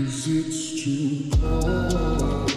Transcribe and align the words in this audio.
Cause 0.00 0.28
it's 0.28 0.82
too 0.82 1.28
cold. 1.42 2.50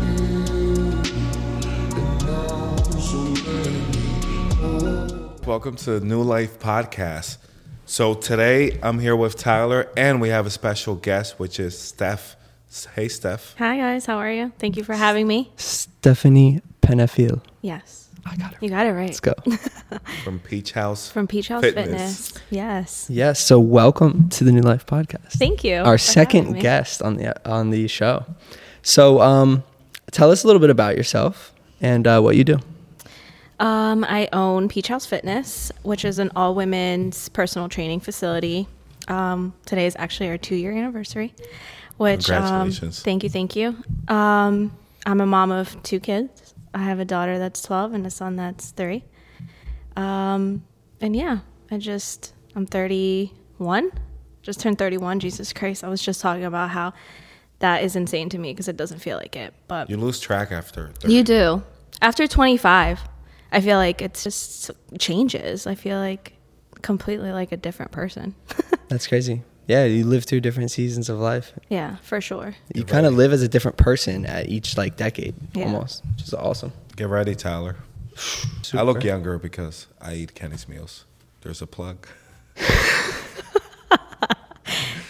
And 0.00 1.06
now 2.26 2.74
so 2.98 3.18
many 3.46 3.86
Welcome 5.46 5.76
to 5.76 6.00
the 6.00 6.04
New 6.04 6.22
Life 6.22 6.58
Podcast. 6.58 7.36
So 7.86 8.14
today 8.14 8.80
I'm 8.82 8.98
here 8.98 9.14
with 9.14 9.36
Tyler 9.36 9.88
and 9.96 10.20
we 10.20 10.30
have 10.30 10.46
a 10.46 10.50
special 10.50 10.96
guest, 10.96 11.38
which 11.38 11.60
is 11.60 11.78
Steph. 11.78 12.34
Hey, 12.96 13.06
Steph. 13.06 13.54
Hi 13.58 13.76
guys, 13.76 14.06
how 14.06 14.16
are 14.16 14.32
you? 14.32 14.50
Thank 14.58 14.76
you 14.76 14.82
for 14.82 14.94
having 14.94 15.28
me. 15.28 15.52
Stefani 15.54 16.62
Penafiel. 16.82 17.42
Yes, 17.62 18.03
I 18.26 18.36
got 18.36 18.52
it. 18.52 18.58
you 18.62 18.68
got 18.70 18.86
it 18.86 18.92
right. 18.92 19.08
Let's 19.08 19.20
go. 19.20 19.34
from 20.24 20.38
Peach 20.40 20.72
House. 20.72 21.10
From 21.10 21.26
Peach 21.26 21.48
House 21.48 21.62
Fitness. 21.62 21.86
Fitness. 21.86 22.32
Yes. 22.50 23.06
yes. 23.10 23.40
So 23.40 23.60
welcome 23.60 24.28
to 24.30 24.44
the 24.44 24.52
New 24.52 24.62
Life 24.62 24.86
Podcast. 24.86 25.32
Thank 25.32 25.64
you. 25.64 25.76
Our 25.76 25.98
second 25.98 26.60
guest 26.60 27.02
on 27.02 27.16
the 27.16 27.48
on 27.48 27.70
the 27.70 27.86
show. 27.88 28.24
So 28.82 29.20
um, 29.20 29.62
tell 30.10 30.30
us 30.30 30.44
a 30.44 30.46
little 30.46 30.60
bit 30.60 30.70
about 30.70 30.96
yourself 30.96 31.54
and 31.80 32.06
uh, 32.06 32.20
what 32.20 32.36
you 32.36 32.44
do. 32.44 32.58
Um, 33.60 34.04
I 34.04 34.28
own 34.32 34.68
Peach 34.68 34.88
House 34.88 35.06
Fitness, 35.06 35.70
which 35.82 36.04
is 36.04 36.18
an 36.18 36.30
all 36.34 36.54
women's 36.54 37.28
personal 37.28 37.68
training 37.68 38.00
facility. 38.00 38.66
Um, 39.08 39.54
today 39.66 39.86
is 39.86 39.94
actually 39.98 40.30
our 40.30 40.38
two 40.38 40.56
year 40.56 40.72
anniversary. 40.72 41.34
Which 41.96 42.28
um, 42.30 42.42
Congratulations. 42.42 43.02
thank 43.02 43.22
you, 43.22 43.30
thank 43.30 43.54
you. 43.54 43.76
Um, 44.08 44.72
I'm 45.06 45.20
a 45.20 45.26
mom 45.26 45.52
of 45.52 45.80
two 45.82 46.00
kids. 46.00 46.43
I 46.74 46.78
have 46.78 46.98
a 47.00 47.04
daughter 47.04 47.38
that's 47.38 47.62
12 47.62 47.94
and 47.94 48.06
a 48.06 48.10
son 48.10 48.36
that's 48.36 48.70
three. 48.72 49.04
Um, 49.96 50.64
and 51.00 51.14
yeah, 51.14 51.38
I 51.70 51.78
just 51.78 52.34
I'm 52.56 52.66
31. 52.66 53.92
Just 54.42 54.60
turned 54.60 54.78
31. 54.78 55.20
Jesus 55.20 55.52
Christ! 55.52 55.84
I 55.84 55.88
was 55.88 56.02
just 56.02 56.20
talking 56.20 56.44
about 56.44 56.70
how 56.70 56.92
that 57.60 57.82
is 57.84 57.96
insane 57.96 58.28
to 58.30 58.38
me 58.38 58.52
because 58.52 58.68
it 58.68 58.76
doesn't 58.76 58.98
feel 58.98 59.16
like 59.16 59.36
it, 59.36 59.54
but 59.68 59.88
You 59.88 59.96
lose 59.96 60.20
track 60.20 60.52
after. 60.52 60.88
30. 61.00 61.14
you 61.14 61.22
do. 61.22 61.62
After 62.02 62.26
25, 62.26 63.00
I 63.52 63.60
feel 63.60 63.78
like 63.78 64.02
it 64.02 64.14
just 64.14 64.70
changes. 64.98 65.66
I 65.66 65.74
feel 65.76 65.98
like 65.98 66.34
completely 66.82 67.30
like 67.32 67.52
a 67.52 67.56
different 67.56 67.92
person. 67.92 68.34
That's 68.88 69.06
crazy. 69.06 69.42
Yeah, 69.66 69.84
you 69.84 70.04
live 70.04 70.24
through 70.24 70.40
different 70.40 70.70
seasons 70.70 71.08
of 71.08 71.18
life. 71.18 71.52
yeah, 71.68 71.96
for 72.02 72.20
sure. 72.20 72.54
You 72.74 72.84
kind 72.84 73.06
of 73.06 73.14
live 73.14 73.32
as 73.32 73.42
a 73.42 73.48
different 73.48 73.76
person 73.78 74.26
at 74.26 74.48
each 74.48 74.76
like 74.76 74.96
decade, 74.96 75.34
Yeah. 75.54 75.64
almost, 75.64 76.04
which 76.12 76.22
is 76.24 76.34
awesome. 76.34 76.72
Get 76.96 77.08
ready, 77.08 77.34
Tyler. 77.34 77.76
I 78.74 78.82
look 78.82 79.02
younger 79.02 79.38
because 79.38 79.86
I 80.00 80.14
eat 80.14 80.34
Kenny's 80.34 80.68
meals. 80.68 81.04
There's 81.40 81.62
a 81.62 81.66
plug. 81.66 82.06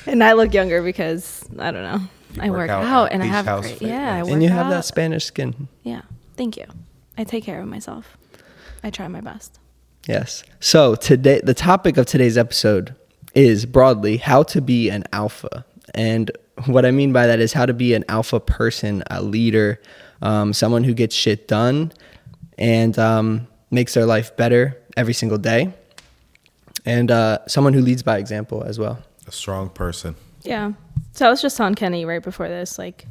And 0.06 0.22
I 0.22 0.34
look 0.34 0.52
younger 0.52 0.83
because 0.83 1.44
I 1.58 1.70
don't 1.70 1.83
know. 1.83 2.00
You 2.34 2.42
I 2.42 2.50
work 2.50 2.58
work 2.58 2.70
out 2.70 2.84
out, 2.84 3.12
and 3.12 3.22
I 3.22 3.27
have 3.27 3.46
House 3.46 3.66
great, 3.68 3.83
yeah, 3.83 3.96
I 3.96 4.16
Fitness. 4.18 4.24
work 4.27 4.33
And 4.34 4.42
you 4.42 4.48
have 4.50 4.68
that. 4.70 4.84
Spanish 4.84 5.24
skin. 5.24 5.66
Yeah, 5.83 6.02
thank 6.36 6.56
you. 6.58 6.66
I 7.16 7.24
take 7.24 7.42
care 7.42 7.61
of 7.61 7.66
myself. 7.66 8.18
I 8.83 8.91
try 8.91 9.08
my 9.08 9.22
best. 9.22 9.58
Yes. 10.06 10.44
So 10.61 10.94
today, 10.94 11.41
the 11.42 11.55
topic 11.55 11.96
of 11.96 12.05
today's 12.06 12.36
episode 12.36 12.94
is 13.34 13.66
broadly 13.66 14.16
how 14.16 14.42
to 14.44 14.60
be 14.60 14.90
an 14.90 15.04
alpha, 15.12 15.64
and 15.94 16.30
what 16.66 16.86
I 16.86 16.90
mean 16.90 17.12
by 17.12 17.27
that 17.27 17.40
is 17.40 17.52
how 17.52 17.66
to 17.66 17.74
be 17.74 17.94
an 17.94 18.04
alpha 18.08 18.40
person, 18.40 19.02
a 19.10 19.22
leader, 19.22 19.80
um, 20.22 20.52
someone 20.52 20.84
who 20.84 20.94
gets 20.94 21.14
shit 21.14 21.48
done, 21.48 21.92
and 22.58 22.98
um, 22.98 23.46
makes 23.70 23.94
their 23.94 24.06
life 24.06 24.36
better 24.36 24.80
every 24.96 25.14
single 25.14 25.38
day, 25.38 25.72
and 26.86 27.10
uh, 27.10 27.38
someone 27.46 27.72
who 27.72 27.80
leads 27.80 28.02
by 28.02 28.18
example 28.18 28.62
as 28.62 28.78
well. 28.78 28.98
A 29.27 29.32
strong 29.32 29.68
person. 29.68 30.14
Yeah. 30.42 30.72
So 31.12 31.27
I 31.27 31.30
was 31.30 31.42
just 31.42 31.56
telling 31.56 31.74
Kenny 31.74 32.05
right 32.05 32.22
before 32.22 32.48
this, 32.48 32.78
like, 32.78 33.06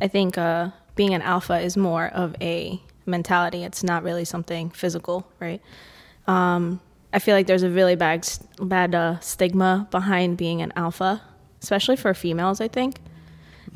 I 0.00 0.08
think 0.08 0.36
uh, 0.36 0.70
being 0.94 1.14
an 1.14 1.22
alpha 1.22 1.58
is 1.58 1.76
more 1.76 2.08
of 2.08 2.36
a 2.40 2.80
mentality. 3.06 3.64
It's 3.64 3.82
not 3.82 4.02
really 4.02 4.24
something 4.24 4.70
physical, 4.70 5.26
right? 5.40 5.60
Um, 6.26 6.80
I 7.14 7.20
feel 7.20 7.36
like 7.36 7.46
there's 7.46 7.62
a 7.62 7.70
really 7.70 7.94
bad 7.94 8.28
bad 8.60 8.94
uh, 8.94 9.20
stigma 9.20 9.86
behind 9.92 10.36
being 10.36 10.60
an 10.60 10.72
alpha, 10.74 11.22
especially 11.62 11.96
for 11.96 12.12
females. 12.12 12.60
I 12.60 12.66
think 12.66 12.96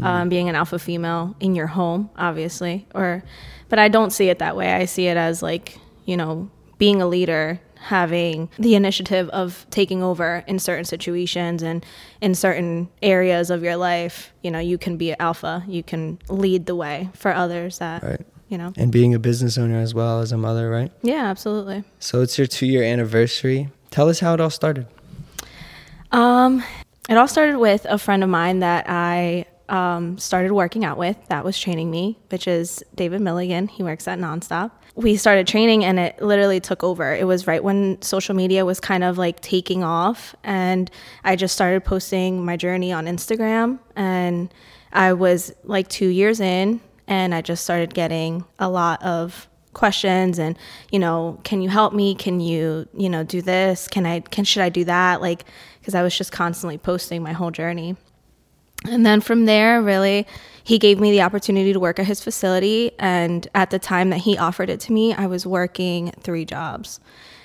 um, 0.03 0.28
being 0.28 0.49
an 0.49 0.54
alpha 0.54 0.78
female 0.78 1.37
in 1.41 1.54
your 1.54 1.69
home, 1.69 2.10
obviously, 2.16 2.87
or 2.94 3.22
but 3.69 3.78
I 3.78 3.88
don't 3.88 4.10
see 4.10 4.28
it 4.28 4.41
that 4.41 4.56
way. 4.56 4.72
I 4.72 4.84
see 4.87 5.06
it 5.06 5.16
as 5.16 5.43
like 5.43 5.78
you 6.04 6.16
know 6.16 6.50
being 6.78 7.00
a 7.00 7.06
leader, 7.06 7.60
having 7.77 8.48
the 8.59 8.75
initiative 8.75 9.28
of 9.31 9.66
taking 9.71 10.03
over 10.03 10.43
in 10.48 10.59
certain 10.59 10.84
situations 10.84 11.62
and 11.62 11.87
in 12.21 12.34
certain 12.34 12.88
areas 13.03 13.50
of 13.50 13.62
your 13.62 13.77
life. 13.77 14.32
You 14.43 14.50
know, 14.50 14.59
you 14.59 14.78
can 14.78 14.97
be 14.97 15.10
an 15.10 15.16
alpha. 15.21 15.65
You 15.69 15.84
can 15.84 16.19
lead 16.28 16.66
the 16.66 16.75
way 16.75 17.10
for 17.15 17.32
others. 17.32 17.78
That 17.78 18.03
Right. 18.03 18.27
You 18.48 18.59
know, 18.59 18.72
And 18.76 18.91
being 18.91 19.14
a 19.14 19.19
business 19.19 19.59
owner 19.59 19.78
as 19.78 19.94
well 19.94 20.20
as 20.20 20.32
a 20.32 20.38
mother, 20.38 20.70
right? 20.70 20.91
yeah, 21.03 21.25
absolutely. 21.26 21.84
So 21.98 22.22
it's 22.22 22.38
your 22.38 22.47
two 22.47 22.66
year 22.66 22.82
anniversary. 22.82 23.70
Tell 23.91 24.09
us 24.09 24.20
how 24.20 24.34
it 24.34 24.41
all 24.41 24.50
started. 24.50 24.86
Um, 26.12 26.62
it 27.09 27.16
all 27.16 27.28
started 27.28 27.59
with 27.59 27.86
a 27.88 27.98
friend 27.98 28.22
of 28.22 28.31
mine 28.31 28.60
that 28.60 28.86
I 28.88 29.47
um, 29.69 30.19
started 30.19 30.53
working 30.53 30.84
out 30.84 30.97
with 30.98 31.16
that 31.28 31.44
was 31.44 31.59
training 31.59 31.91
me, 31.91 32.19
which 32.31 32.47
is 32.48 32.82
David 32.94 33.20
Milligan. 33.20 33.69
He 33.69 33.82
works 33.82 34.09
at 34.09 34.19
Nonstop. 34.19 34.70
We 34.94 35.16
started 35.16 35.47
training 35.47 35.84
and 35.84 35.98
it 35.98 36.20
literally 36.20 36.59
took 36.60 36.82
over. 36.82 37.15
It 37.15 37.25
was 37.26 37.47
right 37.47 37.62
when 37.62 38.00
social 38.03 38.34
media 38.34 38.65
was 38.65 38.80
kind 38.80 39.04
of 39.04 39.16
like 39.16 39.41
taking 39.41 39.84
off. 39.84 40.34
And 40.42 40.91
I 41.22 41.36
just 41.36 41.54
started 41.54 41.84
posting 41.84 42.44
my 42.44 42.56
journey 42.56 42.92
on 42.92 43.06
Instagram. 43.06 43.78
And 43.94 44.53
I 44.92 45.12
was 45.12 45.53
like 45.65 45.88
two 45.88 46.09
years 46.09 46.41
in 46.41 46.80
and 47.08 47.34
I 47.34 47.41
just 47.41 47.64
started 47.64 47.94
getting 47.94 48.44
a 48.58 48.69
lot 48.69 49.02
of 49.02 49.48
questions 49.72 50.38
and 50.38 50.58
you 50.91 50.98
know 50.98 51.38
can 51.44 51.62
you 51.62 51.69
help 51.69 51.92
me? 51.92 52.14
Can 52.14 52.41
you 52.41 52.88
you 52.96 53.08
know 53.08 53.24
do 53.24 53.42
this? 53.42 53.88
Can 53.88 54.06
i 54.06 54.20
can 54.20 54.44
should 54.44 54.62
i 54.62 54.69
do 54.69 54.84
that? 54.84 55.20
Like 55.20 55.44
because 55.80 55.94
i 55.94 56.02
was 56.02 56.16
just 56.16 56.32
constantly 56.32 56.78
posting 56.78 57.22
my 57.22 57.32
whole 57.32 57.50
journey. 57.50 57.97
And 58.84 59.04
then 59.04 59.20
from 59.20 59.47
there 59.47 59.82
really 59.82 60.26
he 60.62 60.78
gave 60.78 61.00
me 61.00 61.10
the 61.10 61.22
opportunity 61.22 61.72
to 61.72 61.80
work 61.80 61.98
at 61.98 62.06
his 62.06 62.22
facility. 62.22 62.92
And 62.98 63.48
at 63.54 63.70
the 63.70 63.78
time 63.78 64.10
that 64.10 64.18
he 64.18 64.36
offered 64.36 64.70
it 64.70 64.80
to 64.80 64.92
me 64.92 65.14
i 65.14 65.26
was 65.26 65.47
working 65.47 66.12
three 66.20 66.44
jobs. 66.44 67.00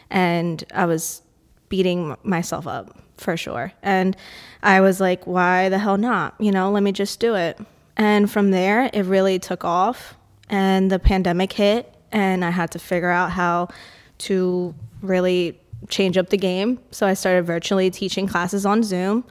And 0.10 0.64
i 0.74 0.86
was 0.86 1.22
beating 1.70 2.16
myself 2.24 2.68
up 2.68 2.98
for 3.18 3.38
sure. 3.38 3.74
And 3.82 4.18
i 4.64 4.82
was 4.82 5.00
like 5.00 5.26
why 5.28 5.70
the 5.70 5.80
hell 5.80 5.98
not? 5.98 6.36
You 6.40 6.52
know 6.52 6.72
let 6.72 6.84
me 6.84 6.92
just 6.92 7.20
do 7.20 7.36
it 7.36 7.60
and 7.98 8.30
from 8.30 8.52
there 8.52 8.90
it 8.94 9.04
really 9.04 9.40
took 9.40 9.64
off 9.64 10.16
and 10.50 10.92
the 10.92 11.00
pandemic 11.00 11.54
hit 11.54 11.94
and 12.12 12.44
i 12.44 12.50
had 12.50 12.72
to 12.72 12.80
figure 12.80 13.10
out 13.10 13.32
how 13.32 13.68
to 14.18 14.74
really 15.02 15.60
change 15.90 16.18
up 16.18 16.30
the 16.30 16.38
game. 16.38 16.80
So 16.92 17.06
i 17.06 17.14
started 17.14 17.44
virtually 17.44 17.90
teaching 17.90 18.28
classes 18.28 18.66
on 18.66 18.84
zoom. 18.84 19.26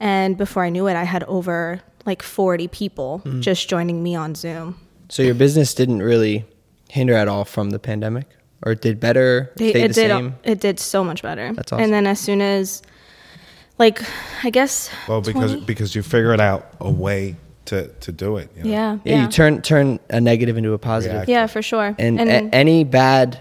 And 0.00 0.36
before 0.36 0.64
i 0.64 0.68
knew 0.68 0.86
it 0.86 0.94
i 0.96 1.04
had 1.04 1.24
over 1.24 1.80
like 2.06 2.22
40 2.22 2.68
people 2.68 3.20
mm. 3.24 3.40
just 3.40 3.68
joining 3.68 4.02
me 4.02 4.14
on 4.14 4.34
zoom. 4.34 4.78
So 5.08 5.22
your 5.22 5.34
business 5.34 5.74
didn't 5.74 6.02
really 6.02 6.44
hinder 6.88 7.14
at 7.14 7.28
all 7.28 7.44
from 7.44 7.70
the 7.70 7.78
pandemic, 7.78 8.26
or 8.62 8.72
it 8.72 8.80
did 8.80 9.00
better, 9.00 9.50
They- 9.56 9.70
stayed 9.70 9.84
it 9.84 9.88
the 9.88 9.94
did 9.94 10.10
same. 10.10 10.34
it 10.44 10.60
did 10.60 10.78
so 10.80 11.02
much 11.04 11.22
better. 11.22 11.52
That's 11.52 11.72
awesome. 11.72 11.84
and 11.84 11.92
then 11.92 12.06
as 12.06 12.20
soon 12.20 12.40
as 12.40 12.82
like 13.78 14.02
i 14.44 14.50
guess 14.50 14.90
Well, 15.08 15.20
because 15.20 15.52
20 15.52 15.66
because 15.66 15.94
you 15.94 16.02
figured 16.02 16.40
out 16.40 16.70
a 16.80 16.90
way 16.90 17.36
to, 17.70 17.88
to 18.04 18.10
do 18.12 18.36
it. 18.38 18.48
you 18.56 18.64
know? 18.64 18.70
yeah 18.70 18.98
Yeah, 19.04 19.22
you 19.22 19.28
turn 19.28 19.62
turn 19.62 19.98
a 20.10 20.20
negative 20.20 20.56
into 20.58 20.72
a 20.72 20.78
positive. 20.78 21.16
React. 21.16 21.28
yeah 21.30 21.46
for 21.46 21.62
sure 21.62 21.94
And, 21.98 22.20
and 22.20 22.28
a- 22.30 22.54
any 22.54 22.84
bad 22.84 23.40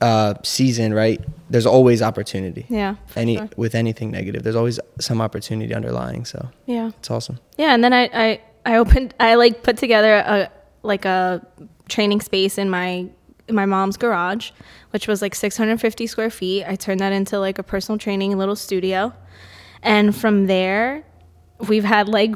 uh, 0.00 0.34
season, 0.44 0.94
right? 0.94 1.20
There's 1.50 1.66
always 1.66 2.02
opportunity. 2.02 2.66
yeah 2.68 2.94
Any 3.16 3.36
sure. 3.36 3.48
with 3.56 3.74
anything 3.74 4.10
negative, 4.10 4.42
there's 4.44 4.56
always 4.62 4.78
some 5.00 5.20
opportunity 5.20 5.74
underlying. 5.74 6.24
So 6.24 6.38
yeah 6.66 6.88
it's 6.98 7.10
awesome. 7.10 7.38
Yeah, 7.56 7.74
and 7.74 7.82
then 7.84 7.92
I, 7.92 8.04
I 8.26 8.40
I 8.72 8.76
opened 8.78 9.14
I 9.18 9.34
like 9.36 9.62
put 9.62 9.76
together 9.76 10.14
a 10.14 10.50
like 10.82 11.04
a 11.04 11.40
training 11.88 12.20
space 12.20 12.58
in 12.58 12.68
my 12.70 13.06
in 13.48 13.54
my 13.54 13.66
mom's 13.66 13.96
garage, 13.96 14.50
which 14.92 15.08
was 15.08 15.22
like 15.22 15.34
650 15.34 16.06
square 16.06 16.30
feet. 16.30 16.64
I 16.72 16.76
turned 16.76 17.00
that 17.00 17.12
into 17.12 17.38
like 17.40 17.58
a 17.58 17.62
personal 17.62 17.98
training 17.98 18.36
little 18.38 18.56
studio, 18.56 19.12
and 19.82 20.14
from 20.14 20.46
there, 20.46 21.02
we've 21.68 21.84
had 21.96 22.08
like 22.08 22.34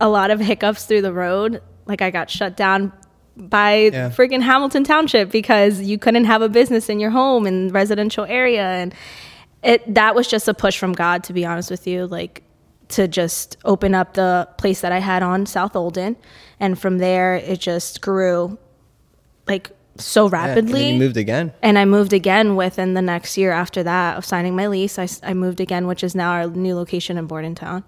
a 0.00 0.08
lot 0.08 0.30
of 0.30 0.40
hiccups 0.40 0.84
through 0.84 1.02
the 1.02 1.12
road. 1.12 1.62
Like 1.86 2.02
I 2.02 2.10
got 2.10 2.30
shut 2.30 2.56
down 2.56 2.92
by 3.36 3.90
Yeah. 3.92 4.10
freaking 4.10 4.42
Hamilton 4.42 4.84
Township 4.84 5.30
because 5.30 5.80
you 5.80 5.98
couldn't 5.98 6.24
have 6.24 6.42
a 6.42 6.48
business 6.48 6.88
in 6.88 6.98
your 7.00 7.10
home 7.10 7.46
in 7.46 7.68
residential 7.70 8.24
area 8.24 8.62
and 8.64 8.94
it 9.62 9.94
that 9.94 10.14
was 10.14 10.26
just 10.26 10.48
a 10.48 10.54
push 10.54 10.76
from 10.78 10.92
God 10.92 11.22
to 11.24 11.32
be 11.32 11.44
honest 11.44 11.70
with 11.70 11.86
you 11.86 12.06
like 12.06 12.42
to 12.88 13.06
just 13.06 13.56
open 13.64 13.94
up 13.94 14.14
the 14.14 14.48
place 14.58 14.80
that 14.80 14.90
I 14.90 14.98
had 14.98 15.22
on 15.22 15.46
South 15.46 15.76
Olden 15.76 16.16
and 16.58 16.76
from 16.78 16.98
there 16.98 17.36
it 17.36 17.60
just 17.60 18.00
grew 18.00 18.58
like 19.46 19.70
so 19.98 20.22
Yeah, 20.22 20.24
and 20.24 20.32
rapidly. 20.32 20.92
you 20.92 20.98
moved 20.98 21.16
again. 21.16 21.52
and 21.62 21.78
I 21.78 21.84
moved 21.84 22.12
again 22.12 22.56
within 22.56 22.94
the 22.94 23.02
next 23.02 23.36
year 23.38 23.52
after 23.52 23.82
that 23.84 24.16
of 24.16 24.24
signing 24.24 24.54
my 24.56 24.66
lease. 24.68 24.98
I 24.98 25.34
moved 25.34 25.60
again, 25.60 25.86
which 25.88 26.02
is 26.04 26.14
now 26.14 26.30
our 26.32 26.46
new 26.48 26.74
location 26.76 27.18
in 27.18 27.26
Bordentown. 27.26 27.82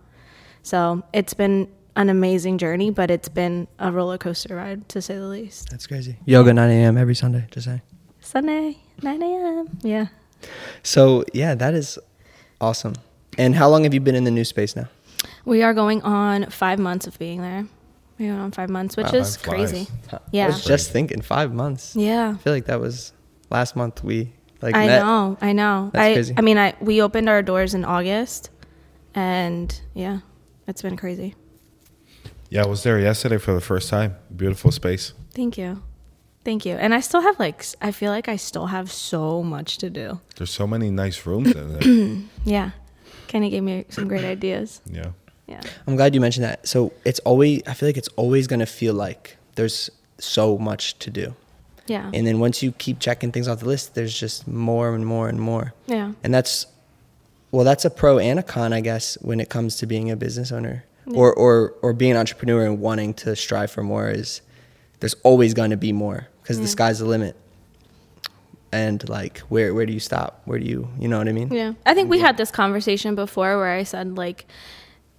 So 0.63 1.03
it's 1.13 1.35
been 1.35 1.69
an 2.01 2.09
amazing 2.09 2.57
journey, 2.57 2.91
but 2.91 3.11
it's 3.11 3.29
been 3.29 3.69
a 3.79 3.93
roller 3.93 4.17
coaster 4.17 4.57
ride 4.57 4.89
to 4.89 5.03
say 5.03 5.17
the 5.17 5.27
least. 5.27 5.69
That's 5.71 5.87
crazy. 5.87 6.17
Yoga 6.25 6.55
9 6.55 6.71
a.m. 6.71 6.97
every 6.97 7.15
Sunday. 7.15 7.47
Just 7.51 7.67
saying. 7.67 7.83
Sunday, 8.21 8.79
9 9.03 9.23
a.m. 9.23 9.79
Yeah. 9.83 10.07
So 10.83 11.25
yeah, 11.35 11.55
that 11.55 11.75
is 11.75 11.99
awesome. 12.61 12.95
And 13.37 13.55
how 13.55 13.69
long 13.69 13.85
have 13.85 13.93
you 13.93 14.01
been 14.01 14.15
in 14.15 14.25
the 14.25 14.31
new 14.31 14.45
space 14.45 14.75
now? 14.75 14.89
We 15.45 15.63
are 15.63 15.75
going 15.75 16.01
on 16.03 16.47
five 16.51 16.79
months 16.79 17.07
of 17.07 17.19
being 17.19 17.43
there. 17.43 17.67
We're 18.19 18.31
going 18.31 18.41
on 18.41 18.53
five 18.53 18.71
months, 18.71 18.97
which 18.97 19.13
Wow, 19.13 19.19
is 19.19 19.37
crazy. 19.37 19.87
Yeah. 20.31 20.45
I 20.45 20.47
was 20.49 20.65
just 20.65 20.91
thinking 20.91 21.21
five 21.21 21.53
months. 21.53 21.95
Yeah. 21.95 22.35
I 22.35 22.43
feel 22.43 22.53
like 22.55 22.67
that 22.67 22.81
was 22.81 23.13
last 23.51 23.77
month 23.77 24.03
we 24.03 24.33
like 24.63 24.75
I 24.75 24.87
met. 24.87 25.01
know, 25.03 25.37
I 25.41 25.53
know. 25.53 25.91
That's 25.93 26.03
I, 26.03 26.13
crazy. 26.15 26.35
I 26.37 26.41
mean, 26.41 26.57
I 26.59 26.75
we 26.81 27.03
opened 27.03 27.29
our 27.29 27.43
doors 27.43 27.75
in 27.75 27.85
August, 27.85 28.51
and 29.15 29.79
yeah, 29.95 30.21
it's 30.67 30.83
been 30.83 30.97
crazy. 30.97 31.35
Yeah, 32.51 32.65
I 32.65 32.67
was 32.67 32.83
there 32.83 32.99
yesterday 32.99 33.39
for 33.39 33.55
the 33.55 33.61
first 33.61 33.89
time. 33.89 34.17
Beautiful 34.35 34.73
space. 34.73 35.13
Thank 35.35 35.57
you, 35.57 35.83
thank 36.45 36.67
you. 36.67 36.75
And 36.75 36.93
I 36.93 37.01
still 37.01 37.21
have 37.21 37.39
like, 37.39 37.65
I 37.81 37.93
feel 37.93 38.11
like 38.11 38.29
I 38.29 38.37
still 38.37 38.67
have 38.67 38.91
so 38.91 39.43
much 39.43 39.79
to 39.79 39.89
do. 39.91 40.21
There's 40.37 40.51
so 40.51 40.67
many 40.67 40.91
nice 40.91 41.25
rooms 41.27 41.53
in 41.53 41.73
there. 41.73 42.19
Yeah, 42.45 42.71
Kenny 43.29 43.51
gave 43.51 43.63
me 43.63 43.85
some 43.89 44.09
great 44.09 44.25
ideas. 44.25 44.81
yeah. 44.87 45.13
Yeah, 45.47 45.61
I'm 45.89 45.97
glad 45.97 46.15
you 46.15 46.21
mentioned 46.21 46.45
that. 46.45 46.69
So 46.69 46.93
it's 47.05 47.19
always 47.21 47.63
I 47.67 47.75
feel 47.75 47.89
like 47.89 47.97
it's 47.97 48.09
always 48.17 48.47
gonna 48.47 48.67
feel 48.67 48.95
like 48.95 49.37
there's 49.57 49.91
so 50.19 50.57
much 50.59 50.97
to 51.01 51.11
do. 51.11 51.35
yeah, 51.89 52.09
And 52.15 52.25
then 52.25 52.39
once 52.39 52.63
you 52.63 52.71
keep 52.71 53.01
checking 53.01 53.33
things 53.33 53.49
off 53.49 53.59
the 53.59 53.67
list, 53.67 53.97
there's 53.97 54.17
just 54.17 54.47
more 54.47 54.95
and 54.95 55.05
more 55.05 55.29
and 55.29 55.41
more. 55.41 55.73
yeah, 55.87 56.13
And 56.23 56.33
that's 56.33 56.67
well, 57.51 57.65
that's 57.65 57.85
a 57.85 57.91
pro 57.91 58.21
and 58.21 58.39
a 58.39 58.45
con, 58.45 58.73
I 58.73 58.81
guess, 58.81 59.19
when 59.23 59.41
it 59.41 59.49
comes 59.49 59.75
to 59.79 59.87
being 59.87 60.09
a 60.09 60.15
business 60.17 60.53
owner 60.53 60.85
or, 61.15 61.33
or 61.35 61.75
or 61.83 61.93
being 61.93 62.13
an 62.13 62.17
entrepreneur 62.17 62.65
and 62.65 62.81
wanting 62.81 63.15
to 63.15 63.37
strive 63.37 63.71
for 63.71 63.83
more 63.83 64.11
is 64.11 64.43
there's 65.01 65.15
always 65.23 65.55
going 65.55 65.71
to 65.71 65.77
be 65.77 65.93
more 65.93 66.29
because 66.43 66.61
the 66.61 66.69
sky's 66.69 66.99
the 66.99 67.07
limit. 67.07 67.37
And 68.73 69.07
like, 69.09 69.39
where 69.49 69.75
where 69.75 69.85
do 69.87 69.93
you 69.93 70.01
stop? 70.01 70.43
Where 70.45 70.59
do 70.59 70.65
you, 70.65 70.89
you 70.99 71.09
know 71.09 71.19
what 71.19 71.29
I 71.29 71.33
mean? 71.33 71.53
yeah. 71.53 71.73
I 71.85 71.95
think 71.95 72.09
we 72.09 72.21
had 72.21 72.37
this 72.37 72.51
conversation 72.51 73.15
before 73.17 73.57
where 73.57 73.73
I 73.73 73.83
said 73.83 74.17
like, 74.17 74.47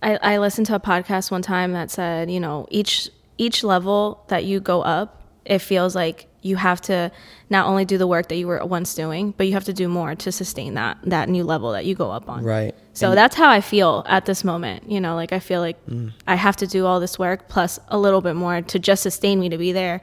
I, 0.01 0.15
I 0.17 0.37
listened 0.37 0.67
to 0.67 0.75
a 0.75 0.79
podcast 0.79 1.31
one 1.31 1.41
time 1.41 1.73
that 1.73 1.91
said, 1.91 2.31
you 2.31 2.39
know, 2.39 2.65
each 2.69 3.09
each 3.37 3.63
level 3.63 4.23
that 4.29 4.45
you 4.45 4.59
go 4.59 4.81
up, 4.81 5.23
it 5.45 5.59
feels 5.59 5.95
like 5.95 6.27
you 6.41 6.55
have 6.55 6.81
to 6.81 7.11
not 7.49 7.67
only 7.67 7.85
do 7.85 7.97
the 7.97 8.07
work 8.07 8.27
that 8.29 8.35
you 8.35 8.47
were 8.47 8.65
once 8.65 8.93
doing, 8.95 9.33
but 9.37 9.45
you 9.47 9.53
have 9.53 9.65
to 9.65 9.73
do 9.73 9.87
more 9.87 10.15
to 10.15 10.31
sustain 10.31 10.73
that 10.73 10.97
that 11.03 11.29
new 11.29 11.43
level 11.43 11.71
that 11.71 11.85
you 11.85 11.95
go 11.95 12.09
up 12.11 12.29
on. 12.29 12.43
Right. 12.43 12.73
So 12.93 13.09
And- 13.09 13.17
that's 13.17 13.35
how 13.35 13.49
I 13.49 13.61
feel 13.61 14.03
at 14.07 14.25
this 14.25 14.43
moment. 14.43 14.89
You 14.91 14.99
know, 14.99 15.15
like 15.15 15.31
I 15.33 15.39
feel 15.39 15.61
like 15.61 15.77
Mm. 15.87 16.11
I 16.27 16.35
have 16.35 16.55
to 16.57 16.67
do 16.67 16.85
all 16.85 16.99
this 16.99 17.19
work 17.19 17.47
plus 17.47 17.79
a 17.89 17.97
little 17.97 18.21
bit 18.21 18.35
more 18.35 18.61
to 18.61 18.79
just 18.79 19.03
sustain 19.03 19.39
me 19.39 19.49
to 19.49 19.57
be 19.57 19.71
there. 19.71 20.01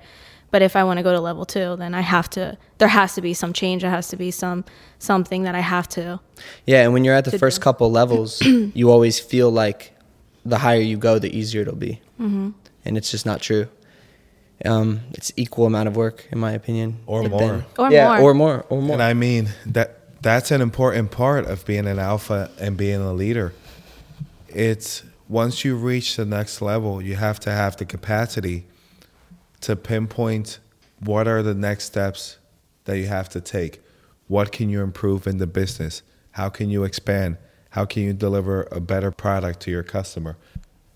But 0.50 0.62
if 0.62 0.76
I 0.76 0.84
want 0.84 0.96
to 0.96 1.02
go 1.02 1.12
to 1.12 1.20
level 1.20 1.44
two, 1.44 1.76
then 1.76 1.94
I 1.94 2.00
have 2.00 2.30
to. 2.30 2.56
There 2.78 2.88
has 2.88 3.14
to 3.16 3.20
be 3.20 3.34
some 3.34 3.52
change. 3.52 3.82
There 3.82 3.90
has 3.90 4.08
to 4.08 4.16
be 4.16 4.30
some 4.30 4.64
something 4.98 5.42
that 5.42 5.54
I 5.54 5.60
have 5.60 5.88
to. 5.90 6.20
Yeah, 6.66 6.84
and 6.84 6.92
when 6.94 7.04
you're 7.04 7.14
at 7.14 7.26
the 7.26 7.38
first 7.38 7.58
do. 7.60 7.64
couple 7.64 7.90
levels, 7.90 8.40
you 8.74 8.90
always 8.90 9.20
feel 9.20 9.50
like 9.50 9.92
the 10.46 10.58
higher 10.58 10.80
you 10.80 10.96
go, 10.96 11.18
the 11.18 11.36
easier 11.36 11.62
it'll 11.62 11.76
be, 11.76 12.00
mm-hmm. 12.18 12.50
and 12.86 12.96
it's 12.96 13.10
just 13.10 13.26
not 13.26 13.42
true. 13.42 13.66
Um, 14.64 15.00
it's 15.12 15.32
equal 15.36 15.66
amount 15.66 15.88
of 15.88 15.96
work, 15.96 16.26
in 16.32 16.38
my 16.38 16.52
opinion, 16.52 16.98
Or 17.06 17.22
But 17.22 17.30
more. 17.30 17.66
Or 17.78 17.90
yeah, 17.90 18.18
more. 18.18 18.30
or 18.30 18.34
more, 18.34 18.66
or 18.68 18.82
more. 18.82 18.94
And 18.94 19.02
I 19.02 19.14
mean 19.14 19.50
that 19.66 20.20
that's 20.20 20.50
an 20.50 20.60
important 20.60 21.12
part 21.12 21.46
of 21.46 21.64
being 21.64 21.86
an 21.86 21.98
alpha 21.98 22.50
and 22.58 22.76
being 22.76 23.00
a 23.00 23.12
leader. 23.12 23.52
It's 24.48 25.04
once 25.28 25.64
you 25.64 25.76
reach 25.76 26.16
the 26.16 26.24
next 26.24 26.60
level, 26.60 27.00
you 27.00 27.14
have 27.16 27.38
to 27.40 27.52
have 27.52 27.76
the 27.76 27.84
capacity 27.84 28.66
to 29.60 29.76
pinpoint 29.76 30.58
what 31.00 31.28
are 31.28 31.42
the 31.42 31.54
next 31.54 31.84
steps 31.84 32.38
that 32.84 32.98
you 32.98 33.06
have 33.06 33.28
to 33.28 33.40
take. 33.40 33.80
What 34.26 34.50
can 34.50 34.68
you 34.70 34.82
improve 34.82 35.26
in 35.26 35.38
the 35.38 35.46
business? 35.46 36.02
How 36.32 36.48
can 36.48 36.70
you 36.70 36.82
expand? 36.84 37.36
How 37.70 37.84
can 37.84 38.02
you 38.02 38.12
deliver 38.12 38.66
a 38.72 38.80
better 38.80 39.10
product 39.10 39.60
to 39.60 39.70
your 39.70 39.82
customer? 39.82 40.36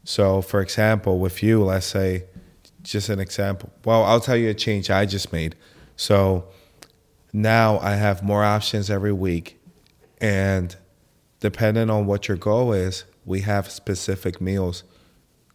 So, 0.05 0.43
for 0.43 0.61
example, 0.61 1.19
with 1.19 1.43
you, 1.43 1.63
let's 1.63 1.87
say, 1.87 2.25
just 2.83 3.09
an 3.09 3.21
example. 3.21 3.71
Well, 3.85 4.05
I'll 4.05 4.21
tell 4.21 4.37
you 4.37 4.51
a 4.51 4.55
change 4.55 4.91
I 4.91 5.07
just 5.07 5.33
made. 5.33 5.55
So, 5.97 6.47
now 7.33 7.79
I 7.79 7.95
have 7.95 8.23
more 8.23 8.45
options 8.45 8.91
every 8.91 9.13
week. 9.13 9.59
And 10.21 10.77
depending 11.41 11.91
on 11.91 12.07
what 12.07 12.29
your 12.29 12.37
goal 12.37 12.73
is, 12.73 13.05
we 13.25 13.41
have 13.41 13.71
specific 13.71 14.41
meals 14.41 14.85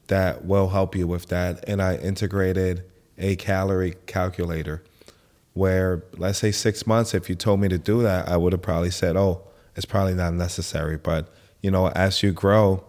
that 0.07 0.45
will 0.45 0.69
help 0.69 0.95
you 0.95 1.07
with 1.07 1.27
that. 1.27 1.63
And 1.67 1.81
I 1.81 1.97
integrated 1.97 2.83
a 3.17 3.35
calorie 3.35 3.95
calculator 4.05 4.83
where, 5.53 6.03
let's 6.13 6.39
say, 6.39 6.51
six 6.51 6.85
months, 6.85 7.13
if 7.13 7.29
you 7.29 7.35
told 7.35 7.59
me 7.59 7.67
to 7.67 7.77
do 7.77 8.01
that, 8.03 8.27
I 8.27 8.37
would 8.37 8.53
have 8.53 8.61
probably 8.61 8.91
said, 8.91 9.15
oh, 9.15 9.41
it's 9.75 9.85
probably 9.85 10.13
not 10.13 10.33
necessary. 10.33 10.97
But, 10.97 11.29
you 11.61 11.71
know, 11.71 11.89
as 11.89 12.21
you 12.23 12.31
grow, 12.31 12.86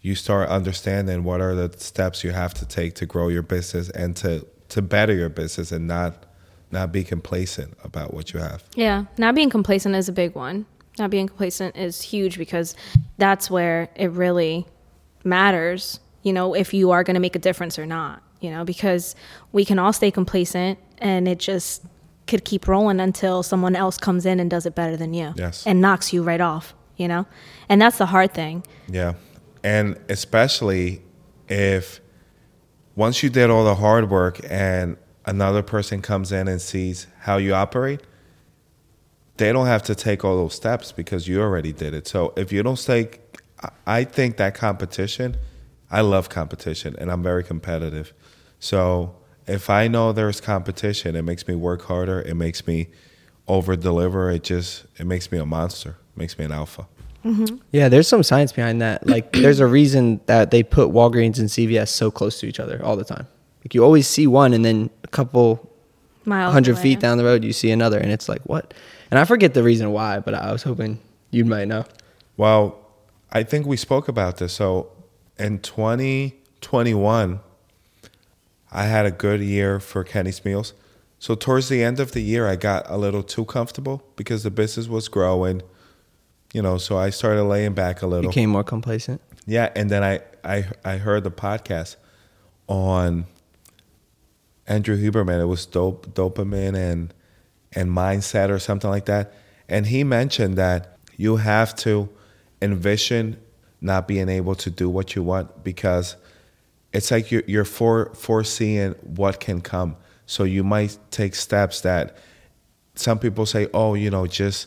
you 0.00 0.14
start 0.14 0.48
understanding 0.48 1.24
what 1.24 1.40
are 1.40 1.54
the 1.54 1.76
steps 1.78 2.22
you 2.24 2.30
have 2.30 2.54
to 2.54 2.66
take 2.66 2.94
to 2.96 3.06
grow 3.06 3.28
your 3.28 3.42
business 3.42 3.90
and 3.90 4.16
to, 4.16 4.46
to 4.68 4.80
better 4.82 5.14
your 5.14 5.28
business 5.28 5.72
and 5.72 5.86
not 5.86 6.24
not 6.70 6.92
be 6.92 7.02
complacent 7.02 7.72
about 7.82 8.12
what 8.12 8.32
you 8.34 8.40
have. 8.40 8.62
Yeah, 8.74 9.06
not 9.16 9.34
being 9.34 9.48
complacent 9.48 9.94
is 9.96 10.06
a 10.08 10.12
big 10.12 10.34
one. 10.34 10.66
Not 10.98 11.08
being 11.08 11.26
complacent 11.26 11.76
is 11.76 12.02
huge 12.02 12.36
because 12.36 12.74
that's 13.16 13.50
where 13.50 13.88
it 13.96 14.10
really 14.10 14.66
matters, 15.24 16.00
you 16.22 16.32
know, 16.32 16.54
if 16.54 16.74
you 16.74 16.90
are 16.90 17.02
going 17.04 17.14
to 17.14 17.20
make 17.20 17.36
a 17.36 17.38
difference 17.38 17.78
or 17.78 17.86
not, 17.86 18.22
you 18.40 18.50
know, 18.50 18.64
because 18.64 19.14
we 19.52 19.64
can 19.64 19.78
all 19.78 19.92
stay 19.92 20.10
complacent 20.10 20.78
and 20.98 21.26
it 21.26 21.38
just 21.38 21.82
could 22.26 22.44
keep 22.44 22.68
rolling 22.68 23.00
until 23.00 23.42
someone 23.42 23.74
else 23.74 23.96
comes 23.96 24.26
in 24.26 24.38
and 24.38 24.50
does 24.50 24.66
it 24.66 24.74
better 24.74 24.96
than 24.96 25.14
you 25.14 25.32
Yes. 25.36 25.66
and 25.66 25.80
knocks 25.80 26.12
you 26.12 26.22
right 26.22 26.40
off, 26.40 26.74
you 26.96 27.08
know? 27.08 27.26
And 27.68 27.80
that's 27.80 27.96
the 27.98 28.06
hard 28.06 28.34
thing. 28.34 28.64
Yeah. 28.88 29.14
And 29.68 30.00
especially 30.08 31.02
if 31.46 32.00
once 32.96 33.22
you 33.22 33.28
did 33.28 33.50
all 33.50 33.66
the 33.66 33.74
hard 33.74 34.08
work 34.08 34.40
and 34.48 34.96
another 35.26 35.62
person 35.62 36.00
comes 36.00 36.32
in 36.32 36.48
and 36.48 36.58
sees 36.58 37.06
how 37.20 37.36
you 37.36 37.52
operate, 37.52 38.00
they 39.36 39.52
don't 39.52 39.66
have 39.66 39.82
to 39.82 39.94
take 39.94 40.24
all 40.24 40.36
those 40.38 40.54
steps 40.54 40.90
because 40.90 41.28
you 41.28 41.42
already 41.42 41.74
did 41.74 41.92
it. 41.92 42.08
So 42.08 42.32
if 42.34 42.50
you 42.50 42.62
don't 42.62 42.78
stay, 42.78 43.10
I- 43.86 44.04
think 44.04 44.38
that 44.38 44.54
competition, 44.54 45.36
I 45.90 46.00
love 46.00 46.30
competition 46.30 46.96
and 46.98 47.12
I'm 47.12 47.22
very 47.22 47.44
competitive. 47.44 48.14
So 48.58 49.16
if 49.46 49.68
I 49.68 49.86
know 49.86 50.12
there's 50.12 50.40
competition, 50.40 51.14
it 51.14 51.22
makes 51.22 51.46
me 51.46 51.54
work 51.54 51.82
harder. 51.82 52.22
It 52.22 52.36
makes 52.36 52.66
me 52.66 52.88
over 53.46 53.76
deliver. 53.76 54.30
It 54.30 54.44
just, 54.44 54.86
it 54.98 55.06
makes 55.06 55.30
me 55.30 55.36
a 55.36 55.46
monster, 55.46 55.98
makes 56.16 56.38
me 56.38 56.46
an 56.46 56.52
alpha. 56.52 56.88
Mm-hmm. 57.24 57.56
Yeah, 57.72 57.88
there's 57.88 58.08
some 58.08 58.22
science 58.22 58.52
behind 58.52 58.80
that. 58.80 59.06
Like, 59.06 59.32
there's 59.32 59.60
a 59.60 59.66
reason 59.66 60.20
that 60.26 60.50
they 60.50 60.62
put 60.62 60.90
Walgreens 60.90 61.38
and 61.38 61.48
CVS 61.48 61.88
so 61.88 62.10
close 62.10 62.40
to 62.40 62.46
each 62.46 62.60
other 62.60 62.80
all 62.84 62.96
the 62.96 63.04
time. 63.04 63.26
Like, 63.64 63.74
you 63.74 63.84
always 63.84 64.06
see 64.06 64.26
one, 64.26 64.52
and 64.52 64.64
then 64.64 64.90
a 65.04 65.08
couple 65.08 65.68
Miles 66.24 66.52
hundred 66.52 66.72
away. 66.72 66.82
feet 66.82 67.00
down 67.00 67.18
the 67.18 67.24
road, 67.24 67.44
you 67.44 67.52
see 67.52 67.70
another, 67.70 67.98
and 67.98 68.10
it's 68.10 68.28
like, 68.28 68.42
what? 68.42 68.72
And 69.10 69.18
I 69.18 69.24
forget 69.24 69.54
the 69.54 69.62
reason 69.62 69.90
why, 69.92 70.20
but 70.20 70.34
I 70.34 70.52
was 70.52 70.62
hoping 70.62 71.00
you 71.30 71.44
might 71.44 71.66
know. 71.66 71.84
Well, 72.36 72.78
I 73.32 73.42
think 73.42 73.66
we 73.66 73.76
spoke 73.76 74.08
about 74.08 74.36
this. 74.38 74.52
So 74.54 74.90
in 75.38 75.58
2021, 75.58 77.40
I 78.70 78.84
had 78.84 79.06
a 79.06 79.10
good 79.10 79.40
year 79.40 79.80
for 79.80 80.04
Kenny's 80.04 80.44
Meals. 80.44 80.74
So 81.18 81.34
towards 81.34 81.68
the 81.68 81.82
end 81.82 81.98
of 81.98 82.12
the 82.12 82.20
year, 82.20 82.46
I 82.46 82.56
got 82.56 82.88
a 82.88 82.96
little 82.96 83.22
too 83.22 83.44
comfortable 83.44 84.02
because 84.16 84.44
the 84.44 84.50
business 84.50 84.88
was 84.88 85.08
growing. 85.08 85.62
You 86.52 86.62
know, 86.62 86.78
so 86.78 86.96
I 86.96 87.10
started 87.10 87.44
laying 87.44 87.74
back 87.74 88.02
a 88.02 88.06
little. 88.06 88.30
Became 88.30 88.50
more 88.50 88.64
complacent. 88.64 89.20
Yeah, 89.46 89.70
and 89.76 89.90
then 89.90 90.02
I 90.02 90.20
I 90.44 90.66
I 90.84 90.96
heard 90.96 91.24
the 91.24 91.30
podcast 91.30 91.96
on 92.66 93.26
Andrew 94.66 94.96
Huberman. 94.96 95.40
It 95.40 95.46
was 95.46 95.66
dope 95.66 96.08
dopamine 96.14 96.74
and 96.74 97.12
and 97.72 97.90
mindset 97.90 98.50
or 98.50 98.58
something 98.58 98.90
like 98.90 99.06
that. 99.06 99.32
And 99.68 99.86
he 99.86 100.04
mentioned 100.04 100.56
that 100.56 100.98
you 101.16 101.36
have 101.36 101.74
to 101.76 102.08
envision 102.62 103.38
not 103.80 104.08
being 104.08 104.28
able 104.28 104.54
to 104.56 104.70
do 104.70 104.88
what 104.88 105.14
you 105.14 105.22
want 105.22 105.62
because 105.62 106.16
it's 106.92 107.10
like 107.10 107.30
you're, 107.30 107.42
you're 107.46 107.64
for, 107.64 108.12
foreseeing 108.14 108.92
what 109.02 109.40
can 109.40 109.60
come. 109.60 109.96
So 110.26 110.44
you 110.44 110.64
might 110.64 110.98
take 111.10 111.34
steps 111.34 111.82
that 111.82 112.16
some 112.94 113.18
people 113.18 113.46
say, 113.46 113.68
oh, 113.72 113.94
you 113.94 114.10
know, 114.10 114.26
just 114.26 114.66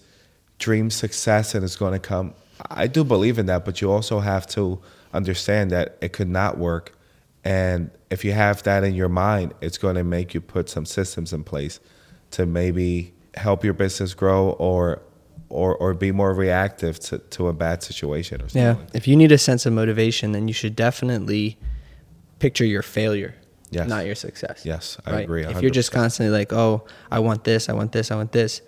dream 0.61 0.89
success 0.89 1.53
and 1.55 1.63
it's 1.65 1.75
going 1.75 1.93
to 1.93 1.99
come. 1.99 2.33
I 2.69 2.87
do 2.87 3.03
believe 3.03 3.37
in 3.41 3.47
that, 3.47 3.65
but 3.65 3.81
you 3.81 3.91
also 3.91 4.19
have 4.21 4.45
to 4.57 4.79
understand 5.13 5.71
that 5.71 5.97
it 6.01 6.13
could 6.13 6.29
not 6.29 6.57
work. 6.57 6.93
And 7.43 7.89
if 8.09 8.23
you 8.23 8.33
have 8.33 8.61
that 8.63 8.83
in 8.83 8.93
your 8.93 9.09
mind, 9.09 9.53
it's 9.61 9.77
going 9.79 9.95
to 9.95 10.03
make 10.03 10.33
you 10.35 10.41
put 10.41 10.69
some 10.69 10.85
systems 10.85 11.33
in 11.33 11.43
place. 11.43 11.79
to 12.37 12.45
maybe 12.45 13.13
help 13.35 13.63
your 13.65 13.73
business 13.73 14.13
grow 14.13 14.51
or 14.57 15.01
or 15.49 15.75
or 15.75 15.93
be 15.93 16.11
more 16.13 16.33
reactive 16.33 16.97
to, 17.07 17.17
to 17.35 17.49
a 17.49 17.53
bad 17.53 17.83
situation 17.83 18.41
or 18.41 18.47
something. 18.47 18.61
Yeah. 18.61 18.75
like. 18.79 18.95
If 18.95 19.05
you 19.05 19.15
need 19.17 19.31
a 19.33 19.37
sense 19.37 19.65
of 19.67 19.73
motivation, 19.73 20.31
then 20.31 20.47
you 20.47 20.53
should 20.53 20.75
definitely 20.87 21.57
picture 22.39 22.65
your 22.75 22.83
failure, 22.83 23.33
Yes. 23.69 23.89
not 23.89 24.05
your 24.05 24.15
success. 24.15 24.61
Yes, 24.65 24.97
I 25.05 25.21
agree, 25.21 25.43
If 25.45 25.61
you're 25.61 25.71
just 25.81 25.91
constantly 25.91 26.31
like, 26.39 26.53
"Oh, 26.53 26.85
I 27.11 27.19
want 27.19 27.43
this, 27.43 27.67
I 27.67 27.73
want 27.73 27.91
this, 27.91 28.11
I 28.11 28.15
want 28.15 28.31
this," 28.31 28.61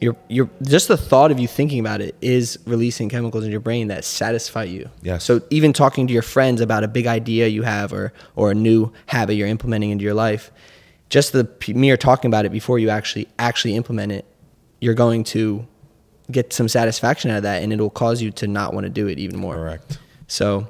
you're 0.00 0.16
you're 0.28 0.50
just 0.62 0.88
the 0.88 0.96
thought 0.96 1.30
of 1.30 1.38
you 1.38 1.46
thinking 1.46 1.78
about 1.78 2.00
it 2.00 2.14
is 2.20 2.58
releasing 2.66 3.08
chemicals 3.08 3.44
in 3.44 3.50
your 3.50 3.60
brain 3.60 3.88
that 3.88 4.04
satisfy 4.04 4.64
you. 4.64 4.88
Yes. 5.02 5.24
So 5.24 5.42
even 5.50 5.72
talking 5.72 6.06
to 6.06 6.12
your 6.12 6.22
friends 6.22 6.60
about 6.60 6.84
a 6.84 6.88
big 6.88 7.06
idea 7.06 7.46
you 7.48 7.62
have 7.62 7.92
or 7.92 8.12
or 8.34 8.50
a 8.50 8.54
new 8.54 8.92
habit 9.06 9.34
you're 9.34 9.48
implementing 9.48 9.90
into 9.90 10.04
your 10.04 10.14
life, 10.14 10.50
just 11.10 11.32
the 11.32 11.48
mere 11.68 11.96
talking 11.96 12.28
about 12.28 12.46
it 12.46 12.52
before 12.52 12.78
you 12.78 12.88
actually 12.88 13.28
actually 13.38 13.76
implement 13.76 14.12
it, 14.12 14.24
you're 14.80 14.94
going 14.94 15.24
to 15.24 15.66
get 16.30 16.52
some 16.52 16.68
satisfaction 16.68 17.30
out 17.30 17.38
of 17.38 17.42
that, 17.42 17.62
and 17.62 17.72
it'll 17.72 17.90
cause 17.90 18.22
you 18.22 18.30
to 18.30 18.46
not 18.46 18.72
want 18.72 18.84
to 18.84 18.90
do 18.90 19.06
it 19.06 19.18
even 19.18 19.38
more. 19.38 19.54
Correct. 19.54 19.98
So 20.28 20.68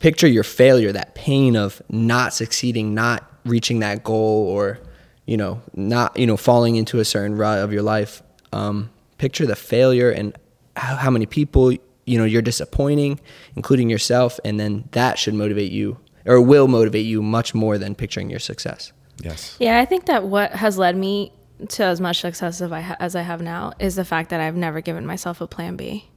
picture 0.00 0.26
your 0.26 0.42
failure, 0.42 0.92
that 0.92 1.14
pain 1.14 1.56
of 1.56 1.80
not 1.88 2.34
succeeding, 2.34 2.92
not 2.92 3.30
reaching 3.44 3.78
that 3.80 4.04
goal 4.04 4.48
or, 4.48 4.80
you 5.26 5.36
know, 5.36 5.62
not, 5.74 6.18
you 6.18 6.26
know, 6.26 6.36
falling 6.36 6.76
into 6.76 6.98
a 6.98 7.04
certain 7.04 7.36
rut 7.36 7.60
of 7.60 7.72
your 7.72 7.82
life. 7.82 8.22
Um, 8.54 8.90
picture 9.18 9.46
the 9.46 9.56
failure 9.56 10.10
and 10.10 10.36
how, 10.76 10.96
how 10.96 11.10
many 11.10 11.26
people, 11.26 11.72
you 12.04 12.18
know, 12.18 12.24
you're 12.24 12.42
disappointing, 12.42 13.20
including 13.56 13.88
yourself. 13.90 14.38
And 14.44 14.58
then 14.60 14.88
that 14.92 15.18
should 15.18 15.34
motivate 15.34 15.72
you 15.72 15.98
or 16.26 16.40
will 16.40 16.68
motivate 16.68 17.06
you 17.06 17.22
much 17.22 17.54
more 17.54 17.78
than 17.78 17.94
picturing 17.94 18.30
your 18.30 18.40
success. 18.40 18.92
Yes. 19.22 19.56
Yeah, 19.60 19.80
I 19.80 19.84
think 19.84 20.06
that 20.06 20.24
what 20.24 20.52
has 20.52 20.78
led 20.78 20.96
me 20.96 21.32
to 21.68 21.84
as 21.84 22.00
much 22.00 22.20
success 22.20 22.60
as 22.60 22.72
I, 22.72 22.80
ha- 22.80 22.96
as 22.98 23.14
I 23.14 23.22
have 23.22 23.40
now 23.40 23.72
is 23.78 23.94
the 23.94 24.04
fact 24.04 24.30
that 24.30 24.40
I've 24.40 24.56
never 24.56 24.80
given 24.80 25.06
myself 25.06 25.40
a 25.40 25.46
plan 25.46 25.76
B. 25.76 26.08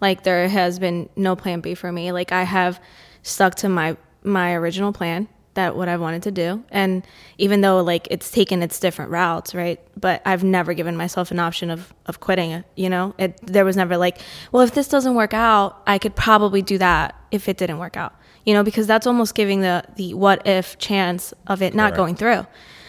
Like 0.00 0.22
there 0.22 0.48
has 0.48 0.78
been 0.78 1.08
no 1.16 1.34
plan 1.36 1.60
B 1.60 1.74
for 1.74 1.90
me. 1.90 2.12
Like 2.12 2.32
I 2.32 2.44
have 2.44 2.80
stuck 3.22 3.54
to 3.56 3.68
my 3.68 3.96
my 4.22 4.54
original 4.54 4.92
plan 4.92 5.28
that 5.54 5.76
what 5.76 5.88
I 5.88 5.96
wanted 5.96 6.22
to 6.24 6.30
do, 6.30 6.64
and 6.70 7.04
even 7.38 7.60
though 7.60 7.82
like 7.82 8.08
it's 8.10 8.30
taken 8.30 8.62
its 8.62 8.78
different 8.78 9.10
routes, 9.10 9.54
right? 9.54 9.80
But 9.98 10.22
I've 10.24 10.44
never 10.44 10.74
given 10.74 10.96
myself 10.96 11.30
an 11.30 11.38
option 11.38 11.70
of 11.70 11.92
of 12.06 12.20
quitting 12.20 12.50
it. 12.50 12.64
You 12.76 12.90
know, 12.90 13.14
it 13.18 13.38
there 13.46 13.64
was 13.64 13.76
never 13.76 13.96
like, 13.96 14.18
well, 14.52 14.62
if 14.62 14.74
this 14.74 14.88
doesn't 14.88 15.14
work 15.14 15.34
out, 15.34 15.82
I 15.86 15.98
could 15.98 16.14
probably 16.14 16.62
do 16.62 16.78
that 16.78 17.14
if 17.30 17.48
it 17.48 17.56
didn't 17.56 17.78
work 17.78 17.96
out. 17.96 18.14
You 18.44 18.54
know, 18.54 18.62
because 18.62 18.86
that's 18.86 19.06
almost 19.06 19.34
giving 19.34 19.60
the 19.60 19.84
the 19.96 20.14
what 20.14 20.46
if 20.46 20.78
chance 20.78 21.32
of 21.46 21.62
it 21.62 21.74
not 21.74 21.88
Correct. 21.90 21.96
going 21.96 22.14
through. 22.16 22.46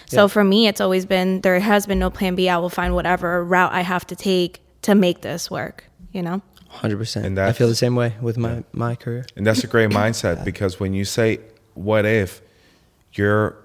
So 0.08 0.28
for 0.28 0.44
me, 0.44 0.68
it's 0.68 0.80
always 0.80 1.06
been 1.06 1.42
there 1.42 1.60
has 1.60 1.88
been 1.88 2.00
no 2.00 2.10
plan 2.10 2.36
B. 2.36 2.48
I 2.48 2.58
will 2.58 2.70
find 2.70 2.94
whatever 2.94 3.44
route 3.44 3.74
I 3.74 3.82
have 3.82 4.06
to 4.08 4.16
take 4.16 4.62
to 4.84 4.96
make 4.96 5.22
this 5.22 5.50
work. 5.50 5.86
You 6.12 6.22
know. 6.22 6.42
100%. 6.76 7.24
And 7.24 7.40
I 7.40 7.54
feel 7.54 7.70
the 7.70 7.76
same 7.76 7.96
way 7.96 8.16
with 8.22 8.38
my, 8.38 8.64
my 8.74 8.96
career. 8.96 9.26
And 9.38 9.48
that's 9.48 9.64
a 9.64 9.68
great 9.68 9.90
mindset 9.92 10.44
because 10.44 10.78
when 10.80 10.94
you 10.94 11.06
say 11.06 11.40
what 11.74 12.06
if, 12.06 12.42
you're 13.18 13.58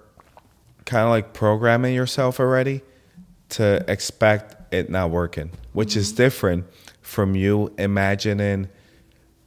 kind 0.84 1.04
of 1.04 1.10
like 1.10 1.32
programming 1.32 1.94
yourself 1.94 2.40
already 2.40 2.82
to 3.50 3.84
expect 3.88 4.72
it 4.72 4.90
not 4.90 5.10
working, 5.10 5.50
which 5.72 5.96
is 5.96 6.08
mm-hmm. 6.08 6.16
different 6.16 6.66
from 7.02 7.34
you 7.34 7.72
imagining 7.78 8.68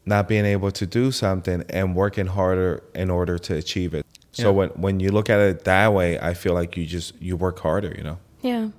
not 0.06 0.28
being 0.28 0.46
able 0.46 0.72
to 0.72 0.86
do 0.86 1.12
something 1.12 1.64
and 1.70 1.96
working 1.96 2.28
harder 2.28 2.84
in 2.94 3.10
order 3.10 3.38
to 3.40 3.56
achieve 3.56 3.94
it. 3.94 4.06
So 4.32 4.50
Yeah. 4.50 4.50
when 4.50 4.70
when 4.70 5.00
you 5.00 5.12
look 5.12 5.30
at 5.30 5.40
it 5.40 5.64
that 5.64 5.94
way, 5.94 6.20
I 6.20 6.34
feel 6.34 6.54
like 6.54 6.76
you 6.76 6.86
just 6.86 7.14
you 7.22 7.38
work 7.38 7.60
harder, 7.60 7.94
you 7.98 8.04
know. 8.04 8.18
Yeah. 8.42 8.70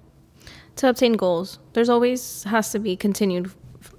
To 0.76 0.88
obtain 0.88 1.14
goals, 1.14 1.59
there's 1.73 1.88
always 1.88 2.43
has 2.45 2.71
to 2.73 2.78
be 2.78 2.97
continued, 2.97 3.50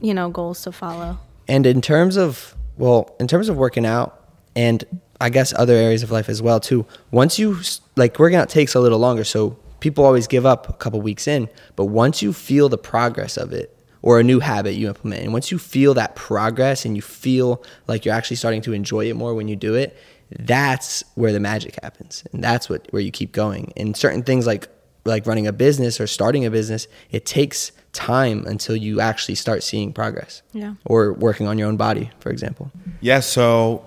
you 0.01 0.13
know, 0.13 0.29
goals 0.29 0.61
to 0.63 0.71
follow. 0.71 1.17
And 1.47 1.65
in 1.65 1.81
terms 1.81 2.17
of 2.17 2.55
well, 2.77 3.15
in 3.19 3.27
terms 3.27 3.49
of 3.49 3.55
working 3.57 3.85
out 3.85 4.19
and 4.55 4.83
I 5.21 5.29
guess 5.29 5.53
other 5.55 5.73
areas 5.75 6.03
of 6.03 6.11
life 6.11 6.27
as 6.29 6.41
well 6.41 6.59
too. 6.59 6.85
Once 7.11 7.39
you 7.39 7.57
like 7.95 8.17
working 8.19 8.37
out 8.37 8.49
takes 8.49 8.75
a 8.75 8.79
little 8.79 8.99
longer, 8.99 9.23
so 9.23 9.57
people 9.79 10.03
always 10.03 10.27
give 10.27 10.45
up 10.45 10.67
a 10.69 10.73
couple 10.73 11.01
weeks 11.01 11.27
in, 11.27 11.47
but 11.75 11.85
once 11.85 12.21
you 12.21 12.33
feel 12.33 12.69
the 12.69 12.77
progress 12.77 13.37
of 13.37 13.53
it 13.53 13.77
or 14.01 14.19
a 14.19 14.23
new 14.23 14.39
habit 14.39 14.73
you 14.75 14.87
implement, 14.87 15.23
and 15.23 15.31
once 15.33 15.51
you 15.51 15.57
feel 15.57 15.93
that 15.93 16.15
progress 16.15 16.85
and 16.85 16.95
you 16.95 17.01
feel 17.01 17.63
like 17.87 18.03
you're 18.05 18.13
actually 18.13 18.35
starting 18.35 18.61
to 18.61 18.73
enjoy 18.73 19.05
it 19.09 19.15
more 19.15 19.33
when 19.33 19.47
you 19.47 19.55
do 19.55 19.73
it, 19.75 19.95
that's 20.39 21.03
where 21.15 21.31
the 21.31 21.39
magic 21.39 21.77
happens. 21.81 22.23
And 22.33 22.43
that's 22.43 22.69
what 22.69 22.87
where 22.91 23.01
you 23.01 23.11
keep 23.11 23.31
going. 23.31 23.71
And 23.77 23.95
certain 23.95 24.23
things 24.23 24.45
like 24.47 24.67
like 25.05 25.27
running 25.27 25.45
a 25.45 25.53
business 25.53 25.99
or 26.01 26.07
starting 26.07 26.45
a 26.45 26.49
business, 26.51 26.87
it 27.11 27.25
takes 27.27 27.71
time 27.93 28.43
until 28.47 28.75
you 28.75 28.99
actually 28.99 29.35
start 29.35 29.61
seeing 29.61 29.93
progress 29.93 30.41
Yeah. 30.51 30.73
or 30.83 31.13
working 31.13 31.47
on 31.47 31.59
your 31.59 31.67
own 31.67 31.77
body, 31.77 32.09
for 32.19 32.31
example. 32.31 32.71
Yeah. 33.01 33.19
So, 33.19 33.85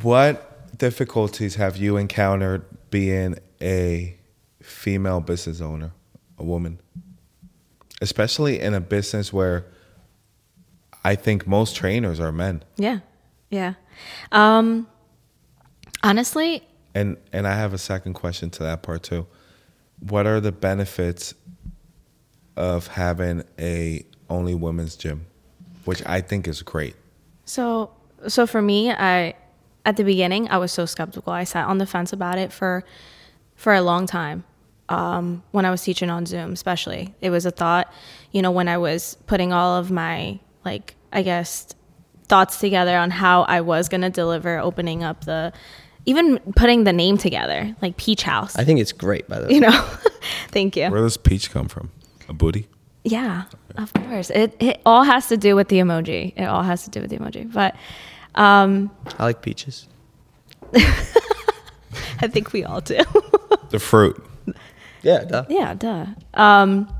what 0.00 0.49
difficulties 0.80 1.54
have 1.56 1.76
you 1.76 1.96
encountered 1.96 2.64
being 2.90 3.36
a 3.60 4.16
female 4.62 5.20
business 5.20 5.60
owner, 5.60 5.92
a 6.38 6.42
woman, 6.44 6.80
especially 8.00 8.58
in 8.58 8.74
a 8.74 8.80
business 8.80 9.32
where 9.32 9.66
I 11.04 11.14
think 11.14 11.46
most 11.46 11.76
trainers 11.76 12.18
are 12.18 12.32
men? 12.32 12.64
Yeah. 12.76 13.00
Yeah. 13.50 13.74
Um 14.32 14.88
honestly, 16.02 16.62
And 16.94 17.18
and 17.32 17.46
I 17.46 17.54
have 17.54 17.72
a 17.74 17.78
second 17.78 18.14
question 18.14 18.50
to 18.50 18.62
that 18.64 18.82
part 18.82 19.02
too. 19.02 19.26
What 20.00 20.26
are 20.26 20.40
the 20.40 20.52
benefits 20.52 21.34
of 22.56 22.86
having 22.88 23.44
a 23.58 24.04
only 24.30 24.54
women's 24.54 24.96
gym, 24.96 25.26
which 25.84 26.02
I 26.06 26.22
think 26.22 26.48
is 26.48 26.62
great? 26.62 26.96
So, 27.44 27.90
so 28.28 28.46
for 28.46 28.62
me, 28.62 28.90
I 28.92 29.34
at 29.84 29.96
the 29.96 30.04
beginning 30.04 30.48
I 30.50 30.58
was 30.58 30.72
so 30.72 30.86
skeptical. 30.86 31.32
I 31.32 31.44
sat 31.44 31.66
on 31.66 31.78
the 31.78 31.86
fence 31.86 32.12
about 32.12 32.38
it 32.38 32.52
for 32.52 32.84
for 33.54 33.74
a 33.74 33.82
long 33.82 34.06
time. 34.06 34.44
Um, 34.88 35.44
when 35.52 35.64
I 35.64 35.70
was 35.70 35.82
teaching 35.82 36.10
on 36.10 36.26
Zoom, 36.26 36.52
especially, 36.52 37.14
it 37.20 37.30
was 37.30 37.46
a 37.46 37.50
thought. 37.50 37.92
You 38.32 38.42
know, 38.42 38.50
when 38.50 38.66
I 38.66 38.78
was 38.78 39.16
putting 39.26 39.52
all 39.52 39.76
of 39.76 39.90
my 39.90 40.40
like, 40.64 40.96
I 41.12 41.22
guess, 41.22 41.68
thoughts 42.26 42.58
together 42.58 42.96
on 42.96 43.10
how 43.10 43.42
I 43.42 43.60
was 43.60 43.88
gonna 43.88 44.10
deliver, 44.10 44.58
opening 44.58 45.02
up 45.04 45.24
the, 45.24 45.52
even 46.06 46.38
putting 46.56 46.84
the 46.84 46.92
name 46.92 47.18
together, 47.18 47.74
like 47.82 47.96
Peach 47.96 48.22
House. 48.22 48.56
I 48.56 48.64
think 48.64 48.80
it's 48.80 48.92
great, 48.92 49.28
by 49.28 49.38
the 49.40 49.46
way. 49.46 49.54
you 49.54 49.60
know, 49.60 49.70
thank 50.48 50.76
you. 50.76 50.90
Where 50.90 51.02
does 51.02 51.16
peach 51.16 51.50
come 51.50 51.68
from? 51.68 51.90
A 52.28 52.32
booty? 52.32 52.68
Yeah, 53.04 53.44
of 53.76 53.92
course. 53.92 54.30
It 54.30 54.54
it 54.60 54.80
all 54.84 55.04
has 55.04 55.28
to 55.28 55.36
do 55.36 55.56
with 55.56 55.68
the 55.68 55.78
emoji. 55.78 56.32
It 56.36 56.44
all 56.44 56.62
has 56.62 56.84
to 56.84 56.90
do 56.90 57.00
with 57.00 57.10
the 57.10 57.18
emoji. 57.18 57.50
But 57.52 57.74
um, 58.34 58.90
I 59.18 59.24
like 59.24 59.42
peaches. 59.42 59.88
I 60.74 62.28
think 62.28 62.52
we 62.52 62.64
all 62.64 62.80
do. 62.80 63.00
The 63.70 63.78
fruit. 63.78 64.22
Yeah, 65.02 65.24
duh. 65.24 65.44
yeah, 65.48 65.74
duh. 65.74 66.06
Um, 66.34 66.92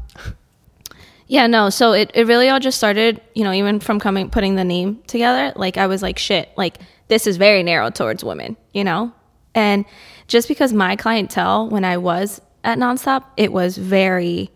yeah, 1.26 1.46
no. 1.46 1.70
So 1.70 1.92
it, 1.92 2.10
it 2.14 2.26
really 2.26 2.48
all 2.48 2.58
just 2.58 2.78
started, 2.78 3.20
you 3.34 3.44
know, 3.44 3.52
even 3.52 3.78
from 3.78 4.00
coming 4.00 4.30
putting 4.30 4.56
the 4.56 4.64
name 4.64 5.00
together. 5.06 5.52
Like 5.54 5.76
I 5.76 5.86
was 5.86 6.02
like, 6.02 6.18
shit, 6.18 6.50
like 6.56 6.78
this 7.08 7.26
is 7.26 7.36
very 7.36 7.62
narrow 7.62 7.90
towards 7.90 8.24
women, 8.24 8.56
you 8.72 8.82
know. 8.82 9.12
And 9.54 9.84
just 10.26 10.48
because 10.48 10.72
my 10.72 10.96
clientele 10.96 11.68
when 11.68 11.84
I 11.84 11.98
was 11.98 12.40
at 12.64 12.78
Nonstop, 12.78 13.24
it 13.36 13.52
was 13.52 13.76
very 13.76 14.50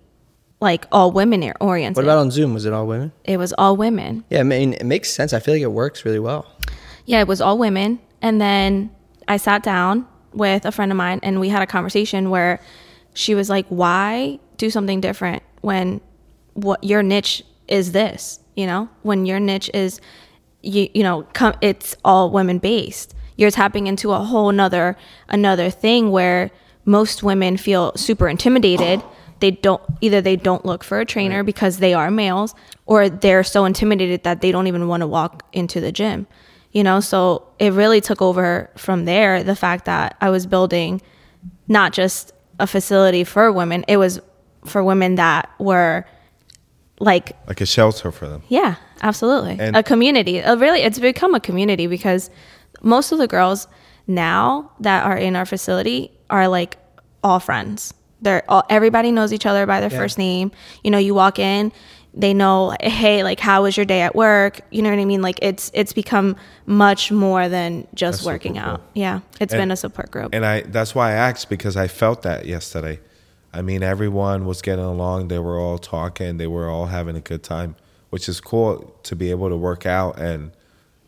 like 0.64 0.86
all 0.90 1.12
women 1.12 1.52
oriented. 1.60 1.96
What 1.96 2.04
about 2.04 2.18
on 2.18 2.30
Zoom? 2.32 2.54
Was 2.54 2.64
it 2.64 2.72
all 2.72 2.86
women? 2.86 3.12
it 3.24 3.36
was 3.36 3.52
all 3.56 3.76
women. 3.76 4.24
Yeah, 4.30 4.40
I 4.40 4.42
mean, 4.42 4.72
it 4.72 4.84
makes 4.84 5.10
sense. 5.12 5.32
I 5.32 5.38
feel 5.38 5.54
like 5.54 5.62
it 5.62 5.72
works 5.72 6.04
really 6.04 6.18
well. 6.18 6.46
yeah, 7.06 7.20
it 7.20 7.28
was 7.28 7.40
all 7.40 7.56
women. 7.58 8.00
And 8.22 8.40
then 8.40 8.90
I 9.28 9.36
sat 9.36 9.62
down 9.62 10.06
with 10.32 10.64
a 10.64 10.72
friend 10.72 10.90
of 10.90 10.96
mine 10.96 11.20
and 11.22 11.38
we 11.38 11.48
had 11.50 11.62
a 11.62 11.66
conversation 11.66 12.30
where 12.30 12.60
she 13.12 13.34
was 13.34 13.48
like, 13.48 13.66
why 13.68 14.40
do 14.56 14.70
something 14.70 15.00
different 15.00 15.42
when 15.60 16.00
what 16.54 16.82
your 16.82 17.02
niche 17.02 17.44
is 17.68 17.92
this, 17.92 18.40
you 18.56 18.66
know, 18.66 18.88
when 19.02 19.26
your 19.26 19.38
niche 19.40 19.70
is, 19.74 20.00
you, 20.62 20.88
you 20.94 21.02
know, 21.02 21.22
com- 21.34 21.56
it's 21.60 21.96
all 22.04 22.30
women 22.30 22.58
based. 22.58 23.14
You're 23.36 23.50
tapping 23.50 23.86
into 23.86 24.12
a 24.12 24.18
whole 24.18 24.50
nother, 24.52 24.96
another 25.28 25.68
thing 25.70 26.10
where 26.10 26.50
most 26.84 27.22
women 27.22 27.56
feel 27.56 27.92
super 27.96 28.28
intimidated. 28.28 29.02
They 29.44 29.50
don't, 29.50 29.82
either 30.00 30.22
they 30.22 30.36
don't 30.36 30.64
look 30.64 30.82
for 30.82 31.00
a 31.00 31.04
trainer 31.04 31.42
because 31.44 31.76
they 31.76 31.92
are 31.92 32.10
males 32.10 32.54
or 32.86 33.10
they're 33.10 33.44
so 33.44 33.66
intimidated 33.66 34.22
that 34.22 34.40
they 34.40 34.50
don't 34.50 34.66
even 34.68 34.88
want 34.88 35.02
to 35.02 35.06
walk 35.06 35.44
into 35.52 35.80
the 35.82 35.92
gym 35.92 36.26
you 36.72 36.82
know? 36.82 36.98
So 37.00 37.46
it 37.58 37.72
really 37.74 38.00
took 38.00 38.20
over 38.22 38.70
from 38.76 39.04
there 39.04 39.44
the 39.44 39.54
fact 39.54 39.84
that 39.84 40.16
i 40.22 40.30
was 40.30 40.46
building 40.46 41.02
not 41.68 41.92
just 41.92 42.32
a 42.58 42.66
facility 42.66 43.22
for 43.22 43.52
women 43.52 43.84
it 43.86 43.98
was 43.98 44.18
for 44.64 44.82
women 44.82 45.16
that 45.16 45.50
were 45.58 46.06
like 47.00 47.36
Like 47.46 47.60
a 47.60 47.66
shelter 47.66 48.10
for 48.10 48.26
them. 48.26 48.42
yeah 48.48 48.76
absolutely. 49.02 49.56
And- 49.60 49.76
a 49.76 49.82
community 49.82 50.38
a 50.38 50.56
really 50.56 50.80
it's 50.80 50.98
become 50.98 51.34
a 51.34 51.40
community 51.40 51.86
because 51.86 52.30
most 52.82 53.12
of 53.12 53.18
the 53.18 53.28
girls 53.28 53.68
now 54.06 54.70
that 54.80 55.04
are 55.04 55.18
in 55.18 55.36
our 55.36 55.44
facility 55.46 56.10
are 56.30 56.48
like 56.48 56.78
all 57.22 57.40
friends 57.40 57.92
They're 58.24 58.42
all 58.48 58.64
everybody 58.68 59.12
knows 59.12 59.32
each 59.32 59.46
other 59.46 59.66
by 59.66 59.80
their 59.80 59.90
Yeah. 59.92 59.98
first 59.98 60.18
name. 60.18 60.50
You 60.82 60.90
know, 60.90 60.98
you 60.98 61.14
walk 61.14 61.38
in, 61.38 61.72
they 62.12 62.32
know, 62.34 62.74
hey, 62.80 63.22
like 63.22 63.38
how 63.40 63.62
was 63.62 63.76
your 63.76 63.86
day 63.86 64.00
at 64.02 64.14
work? 64.16 64.60
You 64.70 64.82
know 64.82 64.90
what 64.90 64.98
I 64.98 65.04
mean? 65.04 65.22
Like 65.22 65.38
it's 65.42 65.70
it's 65.74 65.92
become 65.92 66.36
much 66.66 67.12
more 67.12 67.48
than 67.48 67.86
just 67.94 68.18
That's 68.18 68.26
working 68.26 68.58
out. 68.58 68.78
cool. 68.80 68.90
Yeah, 68.94 69.20
it's 69.40 69.52
And- 69.52 69.60
been 69.60 69.70
a 69.70 69.76
support 69.76 70.10
group. 70.10 70.30
And 70.34 70.44
I 70.44 70.62
that's 70.62 70.94
why 70.94 71.10
I 71.10 71.12
asked 71.14 71.48
because 71.48 71.76
I 71.76 71.86
felt 71.86 72.22
that 72.22 72.46
yesterday. 72.46 72.98
I 73.52 73.62
mean, 73.62 73.82
everyone 73.84 74.46
was 74.46 74.62
getting 74.62 74.84
along. 74.84 75.28
They 75.28 75.38
were 75.38 75.60
all 75.60 75.78
talking. 75.78 76.38
They 76.38 76.48
were 76.48 76.68
all 76.68 76.86
having 76.86 77.14
a 77.14 77.20
good 77.20 77.44
time, 77.44 77.76
which 78.10 78.28
is 78.28 78.40
cool 78.40 78.96
to 79.04 79.14
be 79.14 79.30
able 79.30 79.48
to 79.48 79.56
work 79.56 79.86
out 79.86 80.18
and 80.18 80.50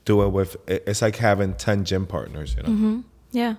do 0.05 0.23
it 0.23 0.29
with. 0.29 0.57
It's 0.69 1.03
like 1.03 1.17
having 1.17 1.55
ten 1.55 1.85
gym 1.85 2.07
partners, 2.07 2.55
you 2.57 2.63
know. 2.63 2.69
Mm-hmm. 2.69 3.01
Yeah. 3.33 3.55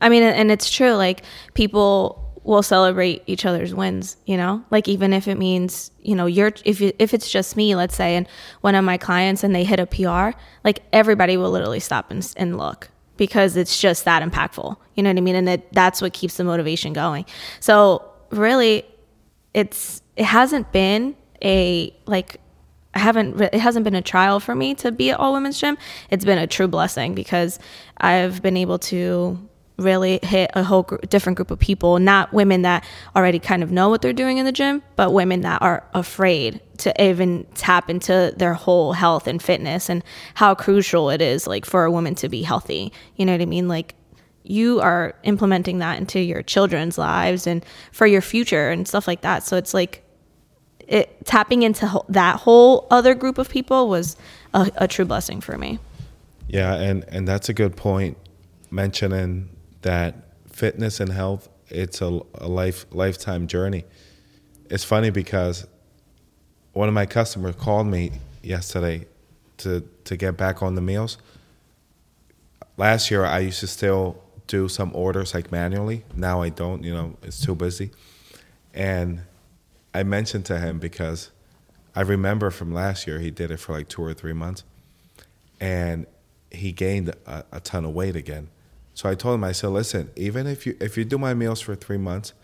I 0.00 0.08
mean, 0.08 0.22
and 0.22 0.50
it's 0.50 0.70
true. 0.70 0.94
Like, 0.94 1.22
people 1.54 2.21
will 2.44 2.62
celebrate 2.62 3.22
each 3.26 3.46
other's 3.46 3.74
wins, 3.74 4.16
you 4.26 4.36
know? 4.36 4.64
Like, 4.70 4.88
even 4.88 5.12
if 5.12 5.28
it 5.28 5.38
means, 5.38 5.90
you 6.00 6.14
know, 6.14 6.26
you're, 6.26 6.52
if, 6.64 6.80
you, 6.80 6.92
if 6.98 7.14
it's 7.14 7.30
just 7.30 7.56
me, 7.56 7.74
let's 7.74 7.94
say, 7.94 8.16
and 8.16 8.26
one 8.62 8.74
of 8.74 8.84
my 8.84 8.98
clients 8.98 9.44
and 9.44 9.54
they 9.54 9.64
hit 9.64 9.78
a 9.78 9.86
PR, 9.86 10.36
like, 10.64 10.82
everybody 10.92 11.36
will 11.36 11.50
literally 11.50 11.80
stop 11.80 12.10
and, 12.10 12.32
and 12.36 12.58
look 12.58 12.90
because 13.16 13.56
it's 13.56 13.80
just 13.80 14.04
that 14.04 14.28
impactful. 14.28 14.76
You 14.94 15.02
know 15.02 15.10
what 15.10 15.18
I 15.18 15.20
mean? 15.20 15.36
And 15.36 15.48
it, 15.48 15.72
that's 15.72 16.02
what 16.02 16.12
keeps 16.12 16.36
the 16.36 16.44
motivation 16.44 16.92
going. 16.92 17.26
So, 17.60 18.10
really, 18.30 18.84
it's, 19.54 20.02
it 20.16 20.24
hasn't 20.24 20.72
been 20.72 21.16
a, 21.42 21.94
like, 22.06 22.40
I 22.94 22.98
haven't. 22.98 23.40
It 23.40 23.54
hasn't 23.54 23.84
been 23.84 23.94
a 23.94 24.02
trial 24.02 24.38
for 24.38 24.54
me 24.54 24.74
to 24.74 24.92
be 24.92 25.10
at 25.10 25.18
all 25.18 25.32
women's 25.32 25.58
gym. 25.58 25.78
It's 26.10 26.26
been 26.26 26.36
a 26.36 26.46
true 26.46 26.68
blessing 26.68 27.14
because 27.14 27.58
I've 27.96 28.42
been 28.42 28.58
able 28.58 28.78
to 28.80 29.48
really 29.82 30.20
hit 30.22 30.50
a 30.54 30.62
whole 30.62 30.82
gr- 30.84 30.96
different 31.08 31.36
group 31.36 31.50
of 31.50 31.58
people. 31.58 31.98
Not 31.98 32.32
women 32.32 32.62
that 32.62 32.84
already 33.14 33.38
kind 33.38 33.62
of 33.62 33.70
know 33.70 33.88
what 33.88 34.02
they're 34.02 34.12
doing 34.12 34.38
in 34.38 34.44
the 34.46 34.52
gym, 34.52 34.82
but 34.96 35.12
women 35.12 35.42
that 35.42 35.60
are 35.62 35.84
afraid 35.94 36.60
to 36.78 37.02
even 37.02 37.46
tap 37.54 37.90
into 37.90 38.32
their 38.36 38.54
whole 38.54 38.92
health 38.92 39.26
and 39.26 39.42
fitness 39.42 39.88
and 39.88 40.02
how 40.34 40.54
crucial 40.54 41.10
it 41.10 41.20
is, 41.20 41.46
like 41.46 41.64
for 41.64 41.84
a 41.84 41.90
woman 41.90 42.14
to 42.16 42.28
be 42.28 42.42
healthy. 42.42 42.92
You 43.16 43.26
know 43.26 43.32
what 43.32 43.40
I 43.40 43.46
mean? 43.46 43.68
Like 43.68 43.94
you 44.44 44.80
are 44.80 45.14
implementing 45.22 45.78
that 45.78 45.98
into 45.98 46.20
your 46.20 46.42
children's 46.42 46.98
lives 46.98 47.46
and 47.46 47.64
for 47.92 48.06
your 48.06 48.20
future 48.20 48.70
and 48.70 48.86
stuff 48.86 49.06
like 49.06 49.20
that. 49.22 49.44
So 49.44 49.56
it's 49.56 49.72
like 49.72 50.02
it 50.88 51.24
tapping 51.24 51.62
into 51.62 51.86
ho- 51.86 52.04
that 52.08 52.36
whole 52.40 52.86
other 52.90 53.14
group 53.14 53.38
of 53.38 53.48
people 53.48 53.88
was 53.88 54.16
a, 54.52 54.70
a 54.76 54.88
true 54.88 55.04
blessing 55.04 55.40
for 55.40 55.56
me. 55.56 55.78
Yeah, 56.48 56.74
and 56.74 57.04
and 57.08 57.26
that's 57.26 57.48
a 57.48 57.54
good 57.54 57.76
point. 57.76 58.18
Mentioning 58.70 59.48
that 59.82 60.14
fitness 60.48 61.00
and 61.00 61.12
health, 61.12 61.48
it's 61.68 62.00
a, 62.00 62.20
a 62.34 62.48
life 62.48 62.86
lifetime 62.90 63.46
journey. 63.46 63.84
It's 64.70 64.84
funny 64.84 65.10
because 65.10 65.66
one 66.72 66.88
of 66.88 66.94
my 66.94 67.06
customers 67.06 67.54
called 67.56 67.86
me 67.86 68.12
yesterday 68.42 69.06
to 69.58 69.86
to 70.04 70.16
get 70.16 70.36
back 70.36 70.62
on 70.62 70.74
the 70.74 70.80
meals. 70.80 71.18
Last 72.76 73.10
year, 73.10 73.24
I 73.24 73.40
used 73.40 73.60
to 73.60 73.66
still 73.66 74.22
do 74.46 74.68
some 74.68 74.90
orders 74.94 75.34
like 75.34 75.52
manually. 75.52 76.04
Now 76.14 76.42
I 76.42 76.48
don't. 76.48 76.82
You 76.82 76.94
know, 76.94 77.16
it's 77.22 77.44
too 77.44 77.54
busy. 77.54 77.90
And 78.74 79.22
I 79.94 80.02
mentioned 80.02 80.46
to 80.46 80.58
him 80.58 80.78
because 80.78 81.30
I 81.94 82.00
remember 82.00 82.50
from 82.50 82.72
last 82.72 83.06
year 83.06 83.18
he 83.18 83.30
did 83.30 83.50
it 83.50 83.58
for 83.58 83.72
like 83.72 83.88
two 83.88 84.02
or 84.02 84.14
three 84.14 84.32
months 84.32 84.64
and 85.60 86.06
he 86.50 86.72
gained 86.72 87.10
a, 87.26 87.44
a 87.52 87.60
ton 87.60 87.84
of 87.84 87.92
weight 87.92 88.16
again. 88.16 88.48
So 88.94 89.08
I 89.08 89.14
told 89.14 89.36
him, 89.36 89.44
I 89.44 89.52
said, 89.52 89.68
listen, 89.68 90.10
even 90.16 90.46
if 90.46 90.66
you 90.66 90.76
if 90.80 90.96
you 90.96 91.04
do 91.04 91.18
my 91.18 91.34
meals 91.34 91.60
for 91.60 91.74
three 91.74 91.98
months, 91.98 92.34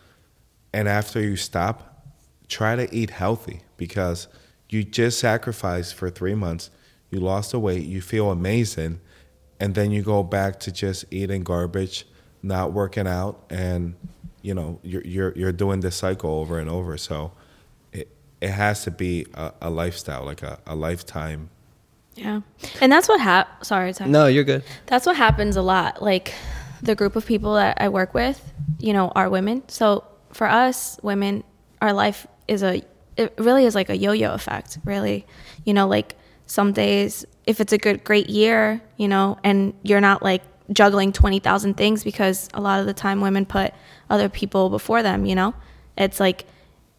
and 0.73 0.89
after 0.89 1.21
you 1.21 1.37
stop, 1.37 2.07
try 2.49 2.77
to 2.77 2.93
eat 2.95 3.11
healthy 3.11 3.61
because 3.77 4.29
you 4.69 4.85
just 4.85 5.19
sacrificed 5.19 5.95
for 5.95 6.11
three 6.11 6.35
months. 6.35 6.71
You 7.11 7.21
lost 7.21 7.53
the 7.53 7.59
weight, 7.59 7.85
you 7.85 8.01
feel 8.01 8.31
amazing, 8.31 9.01
and 9.61 9.75
then 9.75 9.91
you 9.91 10.03
go 10.03 10.23
back 10.23 10.61
to 10.61 10.73
just 10.73 11.07
eating 11.11 11.43
garbage, 11.43 12.07
not 12.43 12.73
working 12.73 13.07
out, 13.07 13.45
and 13.51 13.95
you 14.43 14.55
know 14.55 14.79
you're 14.83 15.05
you're 15.05 15.33
you're 15.37 15.53
doing 15.53 15.81
this 15.81 15.97
cycle 15.97 16.31
over 16.31 16.59
and 16.59 16.71
over. 16.71 16.97
So 16.97 17.33
it 17.93 18.09
it 18.41 18.51
has 18.51 18.85
to 18.85 18.91
be 18.91 19.27
a, 19.35 19.53
a 19.63 19.71
lifestyle, 19.71 20.25
like 20.25 20.43
a, 20.43 20.59
a 20.67 20.75
lifetime 20.75 21.51
Yeah, 22.19 22.41
and 22.81 22.91
that's 22.91 23.09
what 23.09 23.21
hap. 23.21 23.65
Sorry, 23.65 23.93
Ty. 23.93 24.07
No, 24.07 24.27
you're 24.27 24.45
good. 24.45 24.65
That's 24.87 25.07
what 25.07 25.17
happens 25.17 25.57
a 25.57 25.63
lot. 25.63 26.03
Like 26.03 26.35
the 26.83 26.95
group 26.95 27.17
of 27.17 27.27
people 27.27 27.55
that 27.55 27.79
I 27.81 27.89
work 27.89 28.15
with, 28.15 28.53
you 28.79 28.93
know, 28.93 29.13
are 29.15 29.29
women. 29.31 29.63
So 29.69 30.05
for 30.33 30.47
us 30.47 30.99
women, 31.03 31.45
our 31.81 31.93
life 31.93 32.27
is 32.47 32.63
a 32.63 32.83
it 33.17 33.35
really 33.39 33.65
is 33.65 33.75
like 33.75 33.89
a 33.89 33.97
yo-yo 33.97 34.33
effect, 34.33 34.79
really. 34.85 35.27
You 35.65 35.75
know, 35.75 35.87
like 35.89 36.17
some 36.47 36.73
days 36.73 37.25
if 37.47 37.61
it's 37.61 37.73
a 37.73 37.79
good 37.79 38.05
great 38.05 38.29
year, 38.29 38.81
you 38.97 39.09
know, 39.09 39.39
and 39.43 39.75
you're 39.83 40.01
not 40.01 40.23
like 40.23 40.43
juggling 40.73 41.13
20,000 41.13 41.77
things 41.77 42.05
because 42.05 42.49
a 42.53 42.61
lot 42.61 42.81
of 42.81 42.87
the 42.87 42.93
time 42.93 43.21
women 43.21 43.47
put 43.47 43.73
other 44.11 44.29
people 44.29 44.69
before 44.69 45.03
them, 45.03 45.25
you 45.25 45.35
know. 45.35 45.55
It's 45.97 46.21
like 46.21 46.47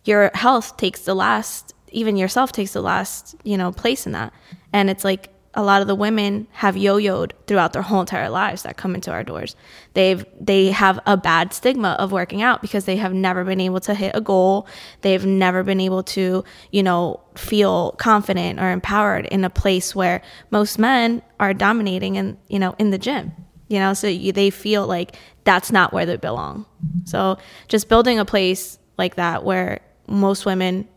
your 0.05 0.31
health 0.33 0.77
takes 0.77 1.01
the 1.01 1.13
last 1.13 1.73
even 1.91 2.17
yourself 2.17 2.51
takes 2.51 2.73
the 2.73 2.81
last 2.81 3.35
you 3.43 3.57
know 3.57 3.71
place 3.71 4.05
in 4.05 4.11
that 4.11 4.31
and 4.73 4.89
it's 4.89 5.03
like 5.03 5.29
a 5.55 5.63
lot 5.63 5.81
of 5.81 5.87
the 5.87 5.95
women 5.95 6.47
have 6.51 6.77
yo-yoed 6.77 7.31
throughout 7.47 7.73
their 7.73 7.81
whole 7.81 8.01
entire 8.01 8.29
lives 8.29 8.63
that 8.63 8.77
come 8.77 8.93
into 8.93 9.11
our 9.11 9.23
doors. 9.23 9.55
They've 9.93 10.23
they 10.39 10.67
have 10.67 10.99
a 11.05 11.17
bad 11.17 11.53
stigma 11.53 11.95
of 11.99 12.11
working 12.11 12.41
out 12.41 12.61
because 12.61 12.85
they 12.85 12.97
have 12.97 13.13
never 13.13 13.43
been 13.43 13.59
able 13.59 13.79
to 13.81 13.95
hit 13.95 14.15
a 14.15 14.21
goal. 14.21 14.67
They've 15.01 15.25
never 15.25 15.63
been 15.63 15.79
able 15.79 16.03
to 16.03 16.43
you 16.71 16.83
know 16.83 17.19
feel 17.35 17.93
confident 17.93 18.59
or 18.59 18.71
empowered 18.71 19.25
in 19.27 19.43
a 19.43 19.49
place 19.49 19.95
where 19.95 20.21
most 20.51 20.77
men 20.77 21.23
are 21.39 21.53
dominating 21.53 22.17
and 22.17 22.37
you 22.47 22.59
know 22.59 22.75
in 22.77 22.91
the 22.91 22.99
gym 22.99 23.33
you 23.69 23.79
know? 23.79 23.93
So 23.93 24.07
you, 24.07 24.31
they 24.33 24.49
feel 24.49 24.85
like 24.85 25.15
that's 25.45 25.71
not 25.71 25.93
where 25.93 26.05
they 26.05 26.17
belong. 26.17 26.65
So 27.05 27.37
just 27.67 27.87
building 27.87 28.19
a 28.19 28.25
place 28.25 28.77
like 28.97 29.15
that 29.15 29.45
where 29.45 29.79
most 30.07 30.45
women 30.45 30.89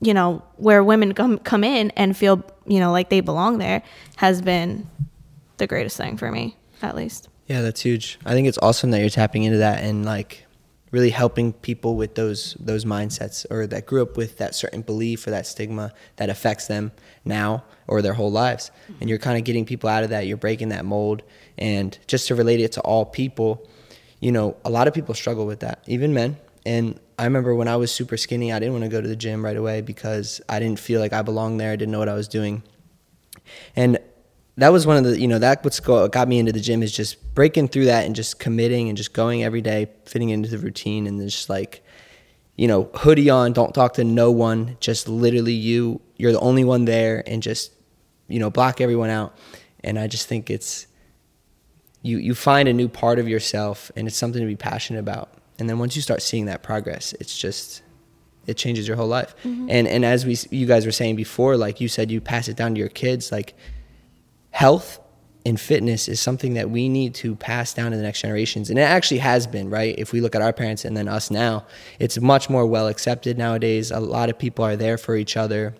you 0.00 0.14
know 0.14 0.42
where 0.56 0.82
women 0.82 1.14
come 1.14 1.38
come 1.38 1.64
in 1.64 1.90
and 1.96 2.16
feel 2.16 2.42
you 2.66 2.80
know 2.80 2.92
like 2.92 3.10
they 3.10 3.20
belong 3.20 3.58
there 3.58 3.82
has 4.16 4.40
been 4.40 4.86
the 5.58 5.66
greatest 5.66 5.96
thing 5.96 6.16
for 6.16 6.30
me 6.30 6.56
at 6.82 6.96
least 6.96 7.28
Yeah, 7.50 7.62
that's 7.62 7.80
huge. 7.80 8.16
I 8.24 8.32
think 8.34 8.46
it's 8.46 8.58
awesome 8.58 8.92
that 8.92 9.00
you're 9.00 9.10
tapping 9.10 9.42
into 9.42 9.58
that 9.58 9.82
and 9.82 10.04
like 10.06 10.46
really 10.92 11.10
helping 11.10 11.52
people 11.52 11.96
with 11.96 12.14
those 12.14 12.56
those 12.60 12.84
mindsets 12.84 13.44
or 13.50 13.66
that 13.66 13.86
grew 13.86 14.02
up 14.02 14.16
with 14.16 14.38
that 14.38 14.54
certain 14.54 14.82
belief 14.82 15.26
or 15.26 15.30
that 15.30 15.48
stigma 15.48 15.92
that 16.14 16.30
affects 16.30 16.68
them 16.68 16.92
now 17.24 17.64
or 17.88 18.02
their 18.02 18.14
whole 18.14 18.30
lives. 18.30 18.70
And 19.00 19.10
you're 19.10 19.18
kind 19.18 19.36
of 19.36 19.42
getting 19.42 19.64
people 19.64 19.90
out 19.90 20.04
of 20.04 20.10
that. 20.10 20.28
You're 20.28 20.36
breaking 20.36 20.68
that 20.68 20.84
mold 20.84 21.24
and 21.58 21.98
just 22.06 22.28
to 22.28 22.36
relate 22.36 22.60
it 22.60 22.70
to 22.72 22.80
all 22.82 23.04
people, 23.04 23.66
you 24.20 24.30
know, 24.30 24.56
a 24.64 24.70
lot 24.70 24.86
of 24.86 24.94
people 24.94 25.16
struggle 25.16 25.44
with 25.44 25.58
that, 25.58 25.82
even 25.88 26.14
men. 26.14 26.36
And 26.64 27.00
I 27.20 27.24
remember 27.24 27.54
when 27.54 27.68
I 27.68 27.76
was 27.76 27.92
super 27.92 28.16
skinny, 28.16 28.50
I 28.50 28.58
didn't 28.58 28.72
want 28.72 28.84
to 28.84 28.88
go 28.88 28.98
to 28.98 29.06
the 29.06 29.14
gym 29.14 29.44
right 29.44 29.56
away 29.56 29.82
because 29.82 30.40
I 30.48 30.58
didn't 30.58 30.80
feel 30.80 31.00
like 31.00 31.12
I 31.12 31.20
belonged 31.20 31.60
there. 31.60 31.70
I 31.70 31.76
didn't 31.76 31.92
know 31.92 31.98
what 31.98 32.08
I 32.08 32.14
was 32.14 32.28
doing. 32.28 32.62
And 33.76 33.98
that 34.56 34.72
was 34.72 34.86
one 34.86 34.96
of 34.96 35.04
the 35.04 35.20
you 35.20 35.28
know 35.28 35.38
that 35.38 35.62
what's 35.62 35.80
got 35.80 36.28
me 36.28 36.38
into 36.38 36.50
the 36.50 36.60
gym 36.60 36.82
is 36.82 36.92
just 36.92 37.34
breaking 37.34 37.68
through 37.68 37.84
that 37.84 38.06
and 38.06 38.16
just 38.16 38.38
committing 38.38 38.88
and 38.88 38.96
just 38.96 39.12
going 39.12 39.44
every 39.44 39.60
day 39.60 39.90
fitting 40.06 40.30
into 40.30 40.48
the 40.48 40.56
routine 40.56 41.06
and 41.06 41.20
just 41.20 41.50
like 41.50 41.84
you 42.56 42.66
know 42.66 42.90
hoodie 42.94 43.30
on 43.30 43.52
don't 43.52 43.74
talk 43.74 43.94
to 43.94 44.04
no 44.04 44.30
one 44.30 44.76
just 44.80 45.08
literally 45.08 45.52
you 45.52 46.00
you're 46.16 46.32
the 46.32 46.40
only 46.40 46.64
one 46.64 46.84
there 46.84 47.22
and 47.26 47.42
just 47.42 47.72
you 48.28 48.38
know 48.38 48.50
block 48.50 48.82
everyone 48.82 49.08
out 49.08 49.34
and 49.82 49.98
i 49.98 50.06
just 50.06 50.26
think 50.26 50.50
it's 50.50 50.86
you 52.02 52.18
you 52.18 52.34
find 52.34 52.68
a 52.68 52.72
new 52.72 52.88
part 52.88 53.18
of 53.18 53.26
yourself 53.26 53.90
and 53.96 54.06
it's 54.06 54.16
something 54.16 54.42
to 54.42 54.46
be 54.46 54.56
passionate 54.56 54.98
about 54.98 55.39
and 55.60 55.68
then 55.68 55.78
once 55.78 55.94
you 55.96 56.02
start 56.02 56.22
seeing 56.22 56.46
that 56.46 56.62
progress 56.62 57.14
it's 57.20 57.36
just 57.36 57.82
it 58.46 58.56
changes 58.56 58.86
your 58.88 58.96
whole 58.96 59.06
life. 59.06 59.34
Mm-hmm. 59.44 59.68
And 59.70 59.88
and 59.88 60.04
as 60.04 60.26
we 60.26 60.36
you 60.50 60.66
guys 60.66 60.86
were 60.86 60.92
saying 60.92 61.16
before 61.16 61.56
like 61.56 61.80
you 61.80 61.88
said 61.88 62.10
you 62.10 62.20
pass 62.20 62.48
it 62.48 62.56
down 62.56 62.74
to 62.74 62.78
your 62.78 62.88
kids 62.88 63.32
like 63.32 63.54
health 64.50 65.00
and 65.46 65.58
fitness 65.58 66.06
is 66.08 66.20
something 66.20 66.54
that 66.54 66.68
we 66.68 66.88
need 66.88 67.14
to 67.14 67.34
pass 67.34 67.72
down 67.72 67.92
to 67.92 67.96
the 67.96 68.02
next 68.02 68.20
generations. 68.20 68.68
And 68.68 68.78
it 68.78 68.82
actually 68.82 69.18
has 69.18 69.46
been 69.46 69.70
right? 69.70 69.94
If 69.98 70.12
we 70.12 70.20
look 70.20 70.34
at 70.34 70.42
our 70.42 70.52
parents 70.52 70.84
and 70.84 70.96
then 70.96 71.08
us 71.08 71.30
now 71.30 71.66
it's 71.98 72.20
much 72.20 72.50
more 72.50 72.66
well 72.66 72.88
accepted 72.88 73.38
nowadays. 73.38 73.90
A 73.90 74.00
lot 74.00 74.28
of 74.28 74.38
people 74.38 74.64
are 74.64 74.76
there 74.76 74.98
for 74.98 75.16
each 75.16 75.36
other. 75.36 75.74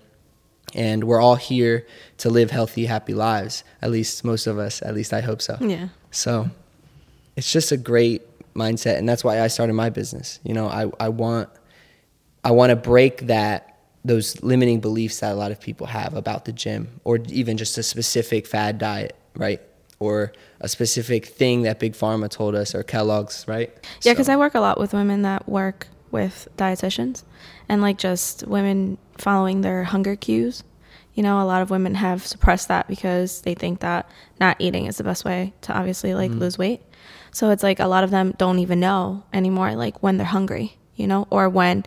And 0.72 1.04
we're 1.04 1.20
all 1.20 1.34
here 1.34 1.86
to 2.18 2.30
live 2.30 2.52
healthy 2.52 2.86
happy 2.86 3.14
lives 3.14 3.64
at 3.82 3.90
least 3.90 4.24
most 4.24 4.46
of 4.46 4.56
us 4.56 4.82
at 4.82 4.94
least 4.94 5.12
i 5.12 5.20
hope 5.20 5.42
so. 5.42 5.56
Yeah. 5.60 5.88
So 6.12 6.48
it's 7.36 7.52
just 7.52 7.72
a 7.72 7.76
great 7.76 8.22
mindset 8.54 8.98
and 8.98 9.08
that's 9.08 9.22
why 9.24 9.40
I 9.40 9.48
started 9.48 9.74
my 9.74 9.90
business. 9.90 10.40
You 10.44 10.54
know, 10.54 10.66
I, 10.66 10.90
I 10.98 11.08
want 11.08 11.48
I 12.44 12.52
want 12.52 12.70
to 12.70 12.76
break 12.76 13.26
that 13.26 13.78
those 14.04 14.42
limiting 14.42 14.80
beliefs 14.80 15.20
that 15.20 15.32
a 15.32 15.34
lot 15.34 15.52
of 15.52 15.60
people 15.60 15.86
have 15.86 16.14
about 16.14 16.46
the 16.46 16.52
gym 16.52 17.00
or 17.04 17.18
even 17.28 17.56
just 17.56 17.76
a 17.76 17.82
specific 17.82 18.46
fad 18.46 18.78
diet, 18.78 19.14
right? 19.36 19.60
Or 19.98 20.32
a 20.60 20.68
specific 20.68 21.26
thing 21.26 21.62
that 21.62 21.78
Big 21.78 21.92
Pharma 21.92 22.30
told 22.30 22.54
us 22.54 22.74
or 22.74 22.82
Kellogg's, 22.82 23.46
right? 23.46 23.70
yeah 24.02 24.12
because 24.12 24.26
So- 24.26 24.32
i 24.32 24.36
work 24.36 24.54
a 24.54 24.60
lot 24.60 24.78
with 24.78 24.94
women 24.94 25.22
that 25.22 25.48
work 25.48 25.88
with 26.10 26.48
dietitians 26.56 27.22
and 27.68 27.82
like 27.82 27.98
just 27.98 28.46
women 28.46 28.98
following 29.18 29.60
their 29.60 29.84
hunger 29.84 30.16
cues. 30.16 30.64
You 31.14 31.22
know, 31.22 31.40
a 31.40 31.44
lot 31.44 31.60
of 31.60 31.70
women 31.70 31.94
have 31.96 32.26
suppressed 32.26 32.68
that 32.68 32.88
because 32.88 33.42
they 33.42 33.54
think 33.54 33.80
that 33.80 34.08
not 34.40 34.56
eating 34.58 34.86
is 34.86 34.96
the 34.96 35.04
best 35.04 35.24
way 35.24 35.52
to 35.62 35.76
obviously 35.76 36.14
like 36.14 36.30
mm-hmm. 36.30 36.40
lose 36.40 36.56
weight. 36.56 36.80
So 37.32 37.50
it's 37.50 37.62
like 37.62 37.80
a 37.80 37.86
lot 37.86 38.04
of 38.04 38.10
them 38.10 38.34
don't 38.38 38.58
even 38.58 38.80
know 38.80 39.24
anymore 39.32 39.74
like 39.74 40.02
when 40.02 40.16
they're 40.16 40.26
hungry, 40.26 40.76
you 40.96 41.06
know, 41.06 41.26
or 41.30 41.48
when 41.48 41.84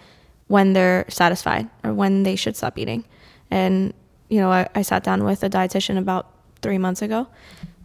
when 0.47 0.73
they're 0.73 1.05
satisfied 1.09 1.69
or 1.83 1.93
when 1.93 2.23
they 2.23 2.35
should 2.35 2.55
stop 2.55 2.77
eating. 2.77 3.05
And 3.49 3.93
you 4.29 4.39
know, 4.39 4.51
I, 4.51 4.67
I 4.75 4.81
sat 4.81 5.03
down 5.03 5.23
with 5.23 5.43
a 5.43 5.49
dietitian 5.49 5.97
about 5.97 6.27
three 6.61 6.77
months 6.77 7.01
ago 7.01 7.27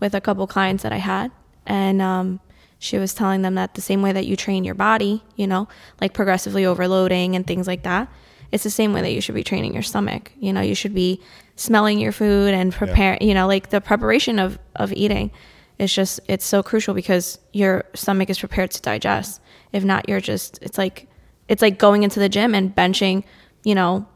with 0.00 0.14
a 0.14 0.20
couple 0.20 0.46
clients 0.46 0.82
that 0.82 0.92
I 0.92 0.98
had, 0.98 1.30
and 1.66 2.00
um, 2.00 2.40
she 2.78 2.96
was 2.96 3.12
telling 3.12 3.42
them 3.42 3.56
that 3.56 3.74
the 3.74 3.80
same 3.80 4.02
way 4.02 4.12
that 4.12 4.26
you 4.26 4.36
train 4.36 4.64
your 4.64 4.74
body, 4.74 5.22
you 5.36 5.46
know, 5.46 5.68
like 6.00 6.14
progressively 6.14 6.64
overloading 6.64 7.34
and 7.34 7.46
things 7.46 7.66
like 7.66 7.82
that, 7.82 8.08
it's 8.52 8.64
the 8.64 8.70
same 8.70 8.92
way 8.92 9.02
that 9.02 9.12
you 9.12 9.20
should 9.20 9.34
be 9.34 9.44
training 9.44 9.74
your 9.74 9.82
stomach. 9.82 10.32
You 10.38 10.52
know, 10.52 10.60
you 10.60 10.74
should 10.74 10.94
be 10.94 11.20
smelling 11.56 11.98
your 11.98 12.12
food 12.12 12.54
and 12.54 12.72
prepare, 12.72 13.18
you 13.20 13.34
know, 13.34 13.46
like 13.46 13.70
the 13.70 13.80
preparation 13.80 14.38
of, 14.38 14.58
of 14.76 14.92
eating 14.92 15.32
is 15.78 15.92
just, 15.94 16.20
it's 16.28 16.44
so 16.44 16.62
crucial 16.62 16.94
because 16.94 17.38
your 17.52 17.84
stomach 17.94 18.30
is 18.30 18.38
prepared 18.38 18.70
to 18.72 18.82
digest. 18.82 19.40
If 19.72 19.84
not, 19.84 20.08
you're 20.08 20.20
just, 20.20 20.58
it's 20.62 20.78
like, 20.78 21.08
it's 21.48 21.62
like 21.62 21.78
going 21.78 22.02
into 22.02 22.20
the 22.20 22.28
gym 22.28 22.54
and 22.54 22.74
benching, 22.74 23.24
you 23.64 23.74
know, 23.74 24.06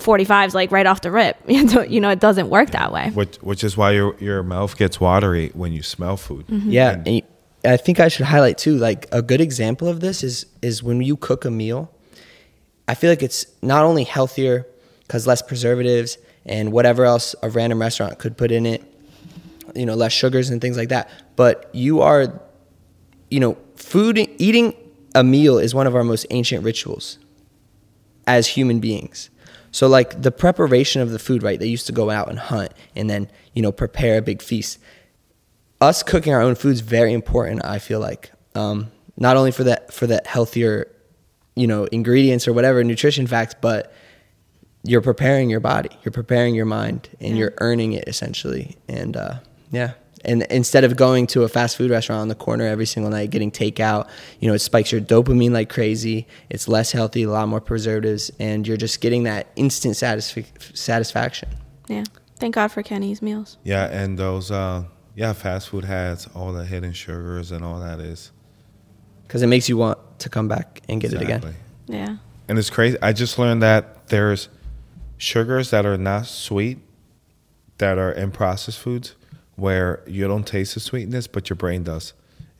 45s 0.00 0.54
like 0.54 0.70
right 0.72 0.86
off 0.86 1.00
the 1.02 1.10
rip. 1.10 1.36
you 1.48 2.00
know, 2.00 2.10
it 2.10 2.20
doesn't 2.20 2.48
work 2.48 2.70
that 2.70 2.92
way. 2.92 3.10
Which 3.10 3.36
which 3.38 3.62
is 3.64 3.76
why 3.76 3.92
your 3.92 4.16
your 4.18 4.42
mouth 4.42 4.76
gets 4.78 4.98
watery 5.00 5.50
when 5.52 5.72
you 5.72 5.82
smell 5.82 6.16
food. 6.16 6.46
Mm-hmm. 6.46 6.70
Yeah, 6.70 6.90
and 6.92 7.16
you- 7.16 7.22
I 7.64 7.76
think 7.76 8.00
I 8.00 8.08
should 8.08 8.24
highlight 8.24 8.56
too. 8.56 8.76
Like 8.78 9.06
a 9.12 9.20
good 9.20 9.40
example 9.42 9.88
of 9.88 10.00
this 10.00 10.22
is 10.24 10.46
is 10.62 10.82
when 10.82 11.02
you 11.02 11.16
cook 11.16 11.44
a 11.44 11.50
meal. 11.50 11.90
I 12.88 12.94
feel 12.94 13.10
like 13.10 13.22
it's 13.22 13.44
not 13.62 13.84
only 13.84 14.04
healthier 14.04 14.66
because 15.02 15.26
less 15.26 15.42
preservatives 15.42 16.16
and 16.46 16.72
whatever 16.72 17.04
else 17.04 17.34
a 17.42 17.50
random 17.50 17.80
restaurant 17.80 18.18
could 18.18 18.36
put 18.38 18.50
in 18.50 18.64
it, 18.64 18.82
you 19.74 19.86
know, 19.86 19.94
less 19.94 20.12
sugars 20.12 20.50
and 20.50 20.60
things 20.60 20.76
like 20.76 20.88
that. 20.88 21.10
But 21.36 21.70
you 21.72 22.00
are, 22.00 22.40
you 23.30 23.40
know, 23.40 23.56
food 23.76 24.18
eating 24.38 24.74
a 25.14 25.24
meal 25.24 25.58
is 25.58 25.74
one 25.74 25.86
of 25.86 25.94
our 25.94 26.04
most 26.04 26.26
ancient 26.30 26.64
rituals 26.64 27.18
as 28.26 28.46
human 28.46 28.80
beings. 28.80 29.30
So 29.72 29.86
like 29.86 30.22
the 30.22 30.32
preparation 30.32 31.00
of 31.00 31.10
the 31.10 31.18
food, 31.18 31.42
right? 31.42 31.58
They 31.58 31.66
used 31.66 31.86
to 31.86 31.92
go 31.92 32.10
out 32.10 32.28
and 32.28 32.38
hunt 32.38 32.72
and 32.96 33.08
then, 33.08 33.30
you 33.54 33.62
know, 33.62 33.72
prepare 33.72 34.18
a 34.18 34.22
big 34.22 34.42
feast. 34.42 34.78
Us 35.80 36.02
cooking 36.02 36.32
our 36.32 36.42
own 36.42 36.54
food 36.54 36.72
is 36.72 36.80
very 36.80 37.12
important, 37.12 37.64
I 37.64 37.78
feel 37.78 38.00
like. 38.00 38.32
Um, 38.54 38.90
not 39.16 39.36
only 39.36 39.52
for 39.52 39.64
that 39.64 39.92
for 39.92 40.06
that 40.06 40.26
healthier, 40.26 40.90
you 41.54 41.66
know, 41.66 41.84
ingredients 41.84 42.48
or 42.48 42.52
whatever 42.52 42.82
nutrition 42.82 43.26
facts, 43.26 43.54
but 43.60 43.92
you're 44.82 45.02
preparing 45.02 45.50
your 45.50 45.60
body, 45.60 45.90
you're 46.02 46.12
preparing 46.12 46.54
your 46.54 46.66
mind, 46.66 47.08
and 47.20 47.36
you're 47.36 47.54
earning 47.58 47.92
it 47.92 48.04
essentially. 48.06 48.76
And 48.88 49.16
uh, 49.16 49.38
yeah, 49.70 49.92
and 50.24 50.42
instead 50.44 50.84
of 50.84 50.96
going 50.96 51.26
to 51.28 51.44
a 51.44 51.48
fast 51.48 51.76
food 51.76 51.90
restaurant 51.90 52.20
on 52.20 52.28
the 52.28 52.34
corner 52.34 52.64
every 52.66 52.86
single 52.86 53.10
night 53.10 53.30
getting 53.30 53.50
takeout, 53.50 54.08
you 54.38 54.48
know, 54.48 54.54
it 54.54 54.58
spikes 54.58 54.92
your 54.92 55.00
dopamine 55.00 55.52
like 55.52 55.68
crazy. 55.70 56.26
It's 56.50 56.68
less 56.68 56.92
healthy, 56.92 57.22
a 57.22 57.30
lot 57.30 57.48
more 57.48 57.60
preservatives, 57.60 58.30
and 58.38 58.66
you're 58.66 58.76
just 58.76 59.00
getting 59.00 59.22
that 59.24 59.48
instant 59.56 59.94
satisf- 59.94 60.76
satisfaction. 60.76 61.48
Yeah. 61.88 62.04
Thank 62.36 62.54
God 62.54 62.68
for 62.68 62.82
Kenny's 62.82 63.22
meals. 63.22 63.58
Yeah, 63.64 63.86
and 63.86 64.18
those 64.18 64.50
uh 64.50 64.84
yeah, 65.14 65.32
fast 65.32 65.68
food 65.68 65.84
has 65.84 66.28
all 66.34 66.52
the 66.52 66.64
hidden 66.64 66.92
sugars 66.92 67.50
and 67.52 67.64
all 67.64 67.80
that 67.80 68.00
is. 68.00 68.30
Because 69.26 69.42
it 69.42 69.48
makes 69.48 69.68
you 69.68 69.76
want 69.76 69.98
to 70.20 70.28
come 70.28 70.48
back 70.48 70.82
and 70.88 71.00
get 71.00 71.12
it 71.12 71.20
again. 71.20 71.54
Yeah. 71.86 72.16
And 72.48 72.58
it's 72.58 72.70
crazy. 72.70 72.96
I 73.02 73.12
just 73.12 73.38
learned 73.38 73.62
that 73.62 74.08
there's 74.08 74.48
sugars 75.18 75.70
that 75.70 75.84
are 75.84 75.98
not 75.98 76.26
sweet 76.26 76.78
that 77.78 77.98
are 77.98 78.12
in 78.12 78.30
processed 78.30 78.78
foods 78.78 79.14
where 79.60 80.02
you 80.06 80.26
don't 80.26 80.46
taste 80.46 80.74
the 80.74 80.80
sweetness, 80.80 81.26
but 81.26 81.48
your 81.50 81.56
brain 81.56 81.82
does. 81.84 82.12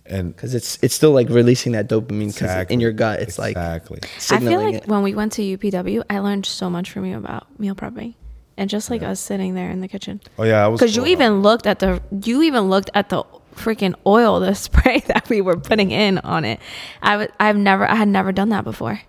And 0.06 0.34
Because 0.34 0.54
it's 0.54 0.78
it's 0.82 0.94
still 0.94 1.12
like 1.12 1.28
releasing 1.28 1.72
that 1.72 1.88
dopamine 1.88 2.28
Exactly. 2.28 2.74
in 2.74 2.80
your 2.80 2.90
gut 2.92 3.20
it's 3.20 3.38
like 3.38 3.52
exactly. 3.52 3.98
like 4.02 4.10
I 4.16 4.18
signaling 4.18 4.56
feel 4.58 4.64
like 4.72 4.82
it. 4.82 4.88
when 4.88 5.02
we 5.02 5.14
went 5.14 5.32
to 5.34 5.42
UPW, 5.42 6.02
I 6.10 6.18
learned 6.18 6.46
so 6.46 6.68
much 6.68 6.90
from 6.90 7.04
you 7.04 7.16
about 7.16 7.46
meal 7.60 7.74
prepping, 7.76 8.14
and 8.56 8.68
just 8.68 8.90
like 8.90 9.02
us 9.04 9.20
sitting 9.20 9.54
there 9.54 9.70
in 9.70 9.80
the 9.80 9.88
kitchen. 9.88 10.20
Oh 10.38 10.42
yeah, 10.44 10.64
I 10.64 10.68
was 10.68 10.80
Because 10.80 10.96
you 10.96 11.02
cool. 11.02 11.12
even 11.12 11.42
looked 11.42 11.66
at 11.66 11.78
the 11.78 12.02
you 12.24 12.42
even 12.42 12.68
looked 12.70 12.90
at 12.94 13.08
the 13.10 13.22
freaking 13.54 13.94
oil, 14.04 14.40
the 14.40 14.54
spray 14.66 14.98
that 15.06 15.28
we 15.28 15.40
were 15.42 15.56
putting 15.56 15.90
in 15.92 16.18
on 16.18 16.44
it. 16.44 16.58
I 17.02 17.12
w- 17.12 17.30
I've 17.38 17.56
never 17.56 17.88
I 17.88 17.94
had 17.94 18.08
never 18.08 18.32
done 18.32 18.48
that 18.48 18.64
before. 18.64 19.00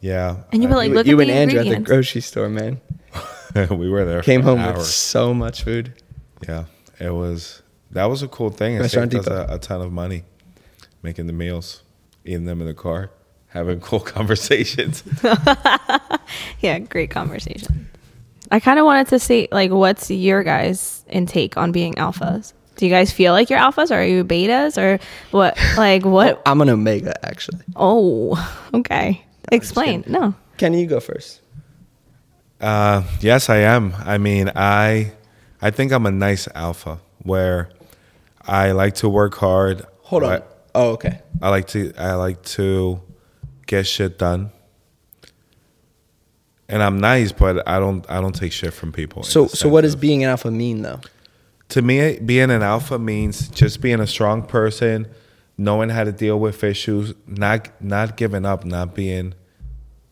yeah. 0.00 0.36
And 0.52 0.62
you 0.62 0.68
were 0.68 0.74
uh, 0.74 0.78
like, 0.78 0.88
you, 0.90 0.94
look 0.94 1.06
you 1.06 1.18
at 1.20 1.28
and 1.28 1.50
the 1.50 1.58
Andrew 1.58 1.72
at 1.72 1.78
the 1.78 1.84
grocery 1.84 2.20
store, 2.20 2.48
man. 2.50 2.80
we 3.70 3.88
were 3.88 4.04
there. 4.04 4.20
Came 4.22 4.42
for 4.42 4.56
home 4.56 4.66
with 4.74 4.84
so 4.84 5.32
much 5.32 5.62
food. 5.64 5.94
Yeah, 6.46 6.64
it 7.00 7.10
was. 7.10 7.62
That 7.90 8.04
was 8.06 8.22
a 8.22 8.28
cool 8.28 8.50
thing. 8.50 8.74
It 8.74 8.80
Restaurant 8.80 9.12
saved 9.12 9.28
us 9.28 9.48
a, 9.50 9.54
a 9.54 9.58
ton 9.58 9.80
of 9.80 9.92
money 9.92 10.24
making 11.02 11.26
the 11.26 11.32
meals, 11.32 11.82
eating 12.24 12.44
them 12.44 12.60
in 12.60 12.66
the 12.66 12.74
car, 12.74 13.10
having 13.48 13.80
cool 13.88 14.00
conversations. 14.00 15.02
Yeah, 16.60 16.78
great 16.80 17.10
conversation. 17.10 17.88
I 18.50 18.60
kind 18.60 18.78
of 18.78 18.84
wanted 18.84 19.08
to 19.08 19.18
see 19.18 19.48
like 19.50 19.70
what's 19.70 20.10
your 20.10 20.42
guys' 20.42 21.04
intake 21.08 21.56
on 21.56 21.72
being 21.72 21.94
alphas? 21.94 22.52
Do 22.76 22.86
you 22.86 22.92
guys 22.92 23.12
feel 23.12 23.32
like 23.32 23.50
you're 23.50 23.58
alphas 23.58 23.90
or 23.90 23.94
are 23.94 24.04
you 24.04 24.24
betas 24.24 24.76
or 24.76 24.98
what? 25.30 25.58
Like 25.76 26.04
what? 26.04 26.42
I'm 26.46 26.60
an 26.60 26.68
omega 26.68 27.14
actually. 27.26 27.60
Oh, 27.76 28.36
okay. 28.74 29.24
Explain. 29.50 30.04
No. 30.06 30.34
Can 30.56 30.74
you 30.74 30.86
go 30.86 31.00
first. 31.00 31.40
Uh, 32.60 33.04
yes, 33.20 33.48
I 33.48 33.58
am. 33.58 33.94
I 33.98 34.18
mean, 34.18 34.50
I, 34.54 35.12
I 35.60 35.70
think 35.70 35.92
I'm 35.92 36.06
a 36.06 36.10
nice 36.10 36.48
alpha 36.54 37.00
where 37.22 37.70
I 38.42 38.72
like 38.72 38.94
to 38.96 39.08
work 39.08 39.34
hard. 39.34 39.84
Hold 40.02 40.24
on. 40.24 40.32
I, 40.32 40.42
Oh, 40.74 40.90
okay. 40.92 41.20
I 41.42 41.48
like 41.48 41.66
to. 41.68 41.92
I 41.98 42.14
like 42.14 42.42
to 42.42 43.00
get 43.66 43.86
shit 43.86 44.18
done. 44.18 44.52
And 46.68 46.82
I'm 46.82 47.00
nice, 47.00 47.32
but 47.32 47.66
I 47.66 47.78
don't. 47.80 48.08
I 48.08 48.20
don't 48.20 48.34
take 48.34 48.52
shit 48.52 48.72
from 48.72 48.92
people. 48.92 49.22
So 49.22 49.48
so 49.48 49.68
what 49.68 49.80
does 49.80 49.96
being 49.96 50.22
an 50.22 50.30
alpha 50.30 50.50
mean 50.50 50.82
though? 50.82 51.00
to 51.70 51.82
me, 51.82 52.18
being 52.18 52.50
an 52.50 52.62
alpha 52.62 52.98
means 52.98 53.48
just 53.48 53.80
being 53.80 54.00
a 54.00 54.06
strong 54.06 54.42
person, 54.42 55.06
knowing 55.56 55.90
how 55.90 56.04
to 56.04 56.12
deal 56.12 56.38
with 56.38 56.64
issues, 56.64 57.14
not 57.26 57.68
not 57.82 58.16
giving 58.16 58.44
up, 58.44 58.64
not 58.64 58.94
being, 58.94 59.34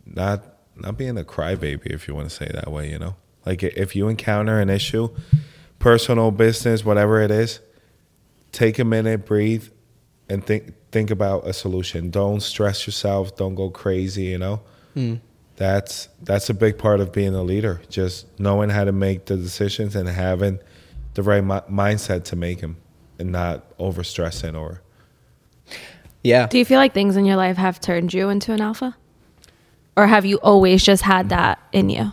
not 0.05 0.45
not 0.75 0.99
being 0.99 1.17
a 1.17 1.25
crybaby, 1.25 1.87
if 1.87 2.09
you 2.09 2.15
want 2.15 2.29
to 2.29 2.35
say 2.35 2.47
it 2.47 2.53
that 2.55 2.71
way. 2.71 2.91
You 2.91 2.99
know, 2.99 3.17
like 3.47 3.63
if 3.63 3.97
you 3.97 4.09
encounter 4.09 4.61
an 4.61 4.69
issue, 4.69 5.09
personal, 5.79 6.31
business, 6.33 6.85
whatever 6.85 7.21
it 7.21 7.31
is, 7.31 7.61
take 8.53 8.79
a 8.79 8.85
minute, 8.85 9.25
breathe, 9.25 9.69
and 10.29 10.45
think 10.45 10.75
think 10.91 11.11
about 11.11 11.47
a 11.47 11.53
solution. 11.53 12.11
Don't 12.11 12.41
stress 12.41 12.87
yourself. 12.87 13.37
Don't 13.37 13.55
go 13.55 13.71
crazy. 13.71 14.25
You 14.25 14.39
know. 14.39 14.61
Hmm. 14.95 15.15
That's 15.57 16.09
that's 16.23 16.51
a 16.51 16.55
big 16.55 16.77
part 16.77 17.01
of 17.01 17.13
being 17.13 17.35
a 17.35 17.43
leader. 17.43 17.81
Just 17.89 18.27
knowing 18.39 18.69
how 18.69 18.85
to 18.85 18.93
make 18.93 19.27
the 19.27 19.37
decisions 19.37 19.95
and 19.95 20.09
having 20.09 20.59
the 21.15 21.23
right 21.23 21.43
mi- 21.43 21.61
mindset 21.71 22.25
to 22.25 22.37
make 22.37 22.61
them, 22.61 22.77
and 23.19 23.33
not 23.33 23.65
over 23.79 24.05
stressing 24.05 24.57
or. 24.57 24.83
Yeah. 26.23 26.49
Do 26.49 26.59
you 26.59 26.65
feel 26.65 26.79
like 26.79 26.93
things 26.93 27.17
in 27.17 27.25
your 27.25 27.37
life 27.37 27.57
have 27.57 27.81
turned 27.81 28.13
you 28.13 28.29
into 28.31 28.53
an 28.53 28.61
alpha? 28.61 28.97
Or 29.97 30.09
have 30.09 30.25
you 30.25 30.39
always 30.39 30.83
just 30.83 31.03
had 31.03 31.29
that 31.29 31.61
in 31.73 31.89
you? 31.89 32.13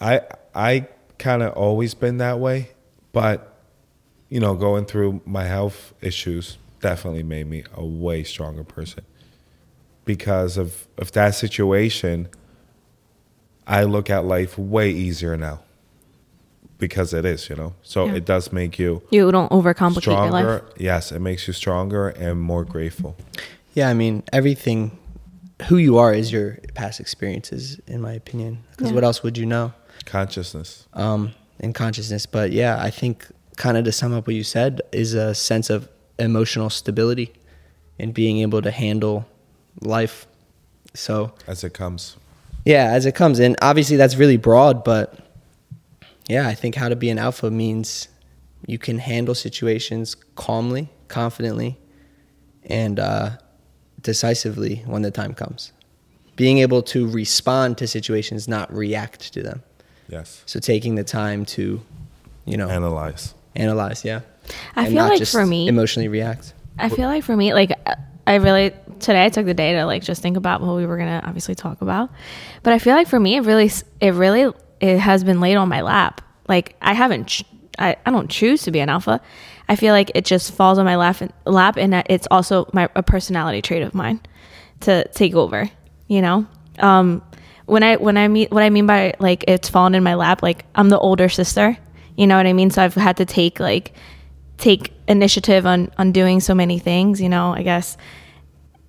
I 0.00 0.22
I 0.54 0.86
kind 1.18 1.42
of 1.42 1.52
always 1.54 1.94
been 1.94 2.18
that 2.18 2.38
way, 2.38 2.70
but 3.12 3.54
you 4.28 4.40
know, 4.40 4.54
going 4.54 4.84
through 4.84 5.20
my 5.24 5.44
health 5.44 5.94
issues 6.00 6.58
definitely 6.80 7.22
made 7.22 7.46
me 7.48 7.64
a 7.74 7.84
way 7.84 8.22
stronger 8.22 8.62
person. 8.64 9.04
Because 10.04 10.56
of 10.56 10.86
of 10.98 11.12
that 11.12 11.34
situation, 11.34 12.28
I 13.66 13.84
look 13.84 14.08
at 14.10 14.24
life 14.24 14.56
way 14.58 14.90
easier 14.90 15.36
now. 15.36 15.60
Because 16.78 17.12
it 17.12 17.24
is, 17.24 17.48
you 17.50 17.56
know. 17.56 17.74
So 17.82 18.06
Yeah. 18.06 18.14
it 18.14 18.24
does 18.24 18.52
make 18.52 18.78
you 18.78 19.02
You 19.10 19.32
don't 19.32 19.50
overcomplicate 19.50 19.94
your 19.94 20.00
stronger. 20.28 20.52
life. 20.52 20.62
Yes, 20.78 21.10
it 21.10 21.18
makes 21.20 21.48
you 21.48 21.52
stronger 21.52 22.08
and 22.10 22.40
more 22.40 22.64
grateful. 22.64 23.16
Yeah, 23.74 23.88
I 23.88 23.94
mean, 23.94 24.22
everything 24.32 24.96
who 25.68 25.76
you 25.76 25.98
are 25.98 26.14
is 26.14 26.30
your 26.32 26.58
past 26.74 27.00
experiences 27.00 27.80
in 27.88 28.00
my 28.00 28.12
opinion. 28.12 28.58
Cuz 28.76 28.90
Yeah. 28.90 28.94
what 28.94 29.02
else 29.02 29.24
would 29.24 29.36
you 29.36 29.44
know? 29.46 29.72
Consciousness. 30.08 30.86
um, 30.94 31.32
in 31.60 31.72
consciousness. 31.72 32.24
But 32.26 32.52
yeah, 32.52 32.82
I 32.82 32.90
think 32.90 33.26
kind 33.56 33.76
of 33.76 33.84
to 33.84 33.92
sum 33.92 34.14
up 34.14 34.26
what 34.26 34.34
you 34.36 34.44
said 34.44 34.80
is 34.92 35.14
a 35.14 35.34
sense 35.34 35.70
of 35.70 35.88
emotional 36.18 36.70
stability 36.70 37.32
and 37.98 38.14
being 38.14 38.38
able 38.38 38.62
to 38.62 38.70
handle 38.70 39.26
life. 39.82 40.26
So 40.94 41.32
as 41.46 41.62
it 41.64 41.74
comes. 41.74 42.16
yeah, 42.64 42.90
as 42.92 43.04
it 43.06 43.14
comes, 43.14 43.38
and 43.38 43.56
obviously 43.60 43.96
that's 43.96 44.16
really 44.16 44.36
broad, 44.36 44.82
but 44.84 45.18
yeah, 46.28 46.48
I 46.48 46.54
think 46.54 46.74
how 46.74 46.88
to 46.88 46.96
be 46.96 47.10
an 47.10 47.18
alpha 47.18 47.50
means 47.50 48.08
you 48.66 48.78
can 48.78 48.98
handle 48.98 49.34
situations 49.34 50.14
calmly, 50.36 50.88
confidently, 51.08 51.78
and 52.64 52.98
uh, 52.98 53.30
decisively 54.00 54.82
when 54.86 55.02
the 55.02 55.10
time 55.10 55.34
comes. 55.34 55.72
being 56.36 56.58
able 56.58 56.82
to 56.82 57.08
respond 57.10 57.76
to 57.78 57.86
situations, 57.86 58.46
not 58.46 58.72
react 58.72 59.32
to 59.34 59.42
them. 59.42 59.62
Yes. 60.08 60.42
So 60.46 60.58
taking 60.60 60.94
the 60.94 61.04
time 61.04 61.44
to, 61.46 61.80
you 62.44 62.56
know, 62.56 62.68
Analyze. 62.68 63.34
analyze, 63.54 64.04
yeah. 64.04 64.20
I 64.74 64.84
And 64.84 64.88
feel 64.88 65.02
not 65.04 65.10
like 65.10 65.18
just 65.18 65.32
for 65.32 65.44
me, 65.44 65.68
emotionally 65.68 66.08
react. 66.08 66.54
I 66.78 66.88
feel 66.88 67.06
like 67.08 67.24
for 67.24 67.36
me, 67.36 67.52
like 67.52 67.72
I 68.26 68.36
really 68.36 68.72
today 69.00 69.24
I 69.24 69.28
took 69.28 69.46
the 69.46 69.54
day 69.54 69.74
to 69.74 69.84
like 69.84 70.02
just 70.02 70.22
think 70.22 70.36
about 70.36 70.60
what 70.62 70.74
we 70.76 70.86
were 70.86 70.96
gonna 70.96 71.22
obviously 71.24 71.54
talk 71.54 71.82
about, 71.82 72.10
but 72.62 72.72
I 72.72 72.78
feel 72.78 72.94
like 72.94 73.08
for 73.08 73.20
me 73.20 73.36
it 73.36 73.40
really 73.44 73.70
it 74.00 74.14
really 74.14 74.52
it 74.80 74.98
has 74.98 75.24
been 75.24 75.40
laid 75.40 75.56
on 75.56 75.68
my 75.68 75.82
lap. 75.82 76.22
Like 76.48 76.76
I 76.80 76.94
haven't 76.94 77.26
ch- 77.26 77.44
I 77.78 77.96
I 78.06 78.10
don't 78.10 78.30
choose 78.30 78.62
to 78.62 78.70
be 78.70 78.80
an 78.80 78.88
alpha. 78.88 79.20
I 79.68 79.76
feel 79.76 79.92
like 79.92 80.10
it 80.14 80.24
just 80.24 80.52
falls 80.52 80.78
on 80.78 80.86
my 80.86 80.96
lap 80.96 81.20
and 81.20 81.30
lap, 81.44 81.76
and 81.76 81.94
it's 82.08 82.26
also 82.30 82.68
my 82.72 82.88
a 82.96 83.02
personality 83.02 83.60
trait 83.60 83.82
of 83.82 83.94
mine 83.94 84.20
to 84.80 85.06
take 85.08 85.34
over. 85.34 85.68
You 86.06 86.22
know, 86.22 86.46
um, 86.78 87.20
when 87.68 87.82
I 87.82 87.96
when 87.96 88.16
I 88.16 88.28
mean 88.28 88.48
what 88.50 88.62
I 88.62 88.70
mean 88.70 88.86
by 88.86 89.14
like 89.18 89.44
it's 89.48 89.68
fallen 89.68 89.94
in 89.94 90.02
my 90.02 90.14
lap, 90.14 90.42
like 90.42 90.64
I'm 90.74 90.88
the 90.88 90.98
older 90.98 91.28
sister. 91.28 91.76
You 92.16 92.26
know 92.26 92.36
what 92.36 92.46
I 92.46 92.52
mean? 92.52 92.70
So 92.70 92.82
I've 92.82 92.94
had 92.94 93.16
to 93.18 93.24
take 93.24 93.60
like 93.60 93.92
take 94.56 94.92
initiative 95.06 95.64
on 95.66 95.90
on 95.98 96.10
doing 96.12 96.40
so 96.40 96.52
many 96.52 96.80
things 96.80 97.20
you 97.20 97.28
know 97.28 97.54
i 97.54 97.62
guess 97.62 97.96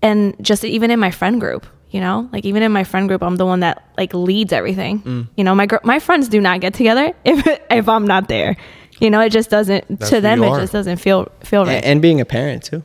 and 0.01 0.35
just 0.41 0.63
even 0.65 0.89
in 0.91 0.99
my 0.99 1.11
friend 1.11 1.39
group 1.39 1.65
you 1.91 1.99
know 2.01 2.27
like 2.33 2.43
even 2.43 2.63
in 2.63 2.71
my 2.71 2.83
friend 2.83 3.07
group 3.07 3.21
i'm 3.21 3.35
the 3.35 3.45
one 3.45 3.59
that 3.61 3.87
like 3.97 4.11
leads 4.13 4.51
everything 4.51 4.99
Mm. 5.01 5.27
you 5.37 5.43
know 5.43 5.53
my 5.55 5.67
gr- 5.67 5.83
my 5.83 5.99
friends 5.99 6.27
do 6.27 6.41
not 6.41 6.59
get 6.59 6.73
together 6.73 7.13
if 7.23 7.45
if 7.69 7.87
i'm 7.87 8.05
not 8.05 8.27
there 8.27 8.57
you 8.99 9.09
know 9.11 9.19
it 9.21 9.29
just 9.29 9.49
doesn't 9.51 9.85
That's 9.99 10.09
to 10.09 10.21
them 10.21 10.43
it 10.43 10.47
are. 10.49 10.59
just 10.59 10.73
doesn't 10.73 10.97
feel 10.97 11.27
feel 11.43 11.65
right 11.65 11.83
And 11.85 12.01
being 12.01 12.19
a 12.19 12.25
parent 12.25 12.63
too. 12.63 12.83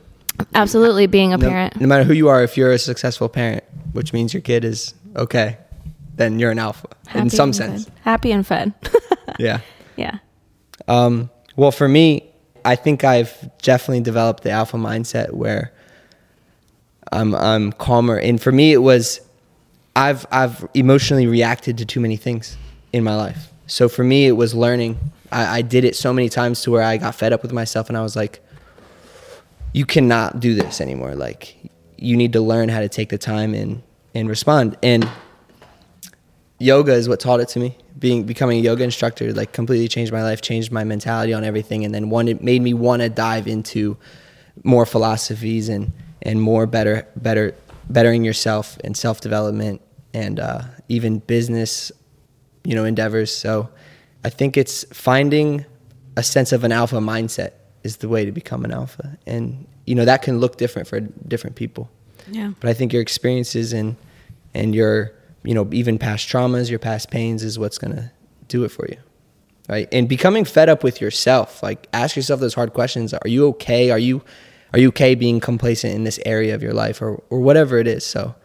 absolutely 0.53 1.07
being 1.07 1.33
a 1.33 1.37
No- 1.37 1.49
parent 1.49 1.81
No, 1.81 1.87
matter 1.87 2.03
who 2.03 2.13
you 2.13 2.27
are, 2.29 2.43
if 2.43 2.55
you're 2.55 2.71
a 2.71 2.77
successful 2.79 3.29
parent, 3.29 3.63
which 3.93 4.13
means 4.13 4.31
your 4.33 4.41
kid 4.41 4.63
is 4.63 4.93
okay, 5.15 5.57
then 6.15 6.39
you're 6.39 6.51
an 6.51 6.59
alpha 6.59 6.87
in 7.13 7.29
some 7.29 7.53
sense. 7.53 7.85
fed. 7.85 7.93
happy 8.01 8.31
and 8.31 8.45
fed 8.47 8.73
Yeah. 9.39 9.59
yeah 9.95 10.19
Um, 10.87 11.29
well, 11.55 11.71
for 11.71 11.87
me, 11.87 12.23
I 12.63 12.75
think 12.75 13.03
I've 13.03 13.33
definitely 13.61 14.01
developed 14.01 14.43
the 14.43 14.49
alpha 14.51 14.77
mindset 14.77 15.31
where 15.31 15.71
I'm 17.11 17.35
I'm 17.35 17.71
calmer. 17.73 18.17
And 18.17 18.41
for 18.41 18.51
me, 18.51 18.73
it 18.73 18.79
was 18.81 19.21
I've 19.95 20.25
I've 20.31 20.67
emotionally 20.73 21.27
reacted 21.27 21.77
to 21.77 21.85
too 21.85 21.99
many 21.99 22.17
things 22.17 22.57
in 22.91 23.03
my 23.03 23.15
life. 23.15 23.49
So 23.67 23.87
for 23.87 24.03
me, 24.03 24.25
it 24.27 24.33
was 24.33 24.53
learning. 24.53 24.97
I, 25.31 25.57
I 25.59 25.61
did 25.61 25.83
it 25.85 25.95
so 25.95 26.11
many 26.13 26.29
times 26.29 26.61
to 26.63 26.71
where 26.71 26.83
I 26.83 26.97
got 26.97 27.15
fed 27.15 27.33
up 27.33 27.41
with 27.41 27.53
myself, 27.53 27.87
and 27.89 27.97
I 27.97 28.01
was 28.01 28.15
like, 28.15 28.43
"You 29.73 29.85
cannot 29.85 30.39
do 30.39 30.55
this 30.55 30.81
anymore. 30.81 31.15
Like, 31.15 31.55
you 31.97 32.17
need 32.17 32.33
to 32.33 32.41
learn 32.41 32.69
how 32.69 32.79
to 32.81 32.89
take 32.89 33.09
the 33.09 33.17
time 33.17 33.53
and 33.53 33.81
and 34.13 34.27
respond." 34.29 34.77
And 34.83 35.07
yoga 36.59 36.93
is 36.93 37.09
what 37.09 37.19
taught 37.19 37.39
it 37.39 37.47
to 37.49 37.59
me. 37.59 37.77
Being 37.97 38.23
becoming 38.23 38.59
a 38.59 38.61
yoga 38.61 38.83
instructor 38.83 39.33
like 39.33 39.53
completely 39.53 39.87
changed 39.87 40.11
my 40.11 40.23
life, 40.23 40.41
changed 40.41 40.71
my 40.71 40.83
mentality 40.83 41.33
on 41.33 41.43
everything, 41.43 41.85
and 41.85 41.93
then 41.93 42.09
one 42.09 42.27
it 42.27 42.43
made 42.43 42.61
me 42.61 42.73
want 42.73 43.01
to 43.01 43.09
dive 43.09 43.47
into 43.47 43.97
more 44.63 44.85
philosophies 44.85 45.69
and 45.69 45.91
and 46.21 46.41
more 46.41 46.65
better 46.65 47.07
better 47.15 47.55
bettering 47.89 48.23
yourself 48.23 48.77
and 48.83 48.97
self 48.97 49.21
development 49.21 49.81
and 50.13 50.39
uh, 50.39 50.63
even 50.89 51.19
business 51.19 51.91
you 52.63 52.75
know 52.75 52.83
endeavors. 52.83 53.33
So 53.33 53.69
I 54.23 54.29
think 54.29 54.57
it's 54.57 54.83
finding 54.93 55.65
a 56.17 56.23
sense 56.23 56.51
of 56.51 56.63
an 56.63 56.71
alpha 56.71 56.97
mindset 56.97 57.51
is 57.83 57.97
the 57.97 58.09
way 58.09 58.25
to 58.25 58.31
become 58.31 58.65
an 58.65 58.71
alpha, 58.71 59.17
and 59.25 59.65
you 59.85 59.95
know 59.95 60.05
that 60.05 60.21
can 60.21 60.39
look 60.39 60.57
different 60.57 60.87
for 60.87 60.99
different 60.99 61.55
people 61.55 61.89
yeah 62.29 62.51
but 62.59 62.69
I 62.69 62.73
think 62.73 62.93
your 62.93 63.01
experiences 63.01 63.73
and 63.73 63.95
and 64.53 64.73
your 64.73 65.13
you 65.45 65.53
know 65.53 65.67
even 65.71 65.97
past 65.97 66.27
traumas, 66.27 66.69
your 66.69 66.79
past 66.79 67.09
pains 67.11 67.43
is 67.43 67.57
what's 67.59 67.77
gonna 67.77 68.11
do 68.47 68.63
it 68.63 68.69
for 68.69 68.87
you, 68.87 68.97
right? 69.69 69.87
And 69.91 70.07
becoming 70.09 70.45
fed 70.45 70.69
up 70.69 70.83
with 70.83 71.01
yourself, 71.01 71.61
like 71.63 71.87
ask 71.93 72.15
yourself 72.15 72.39
those 72.39 72.53
hard 72.53 72.73
questions: 72.73 73.13
Are 73.13 73.27
you 73.27 73.47
okay? 73.49 73.91
Are 73.91 73.99
you 73.99 74.23
are 74.73 74.79
you 74.79 74.89
okay 74.89 75.15
being 75.15 75.39
complacent 75.39 75.93
in 75.93 76.03
this 76.03 76.19
area 76.25 76.53
of 76.55 76.61
your 76.63 76.73
life, 76.73 77.01
or 77.01 77.21
or 77.29 77.39
whatever 77.39 77.77
it 77.77 77.87
is? 77.87 78.05
So 78.05 78.35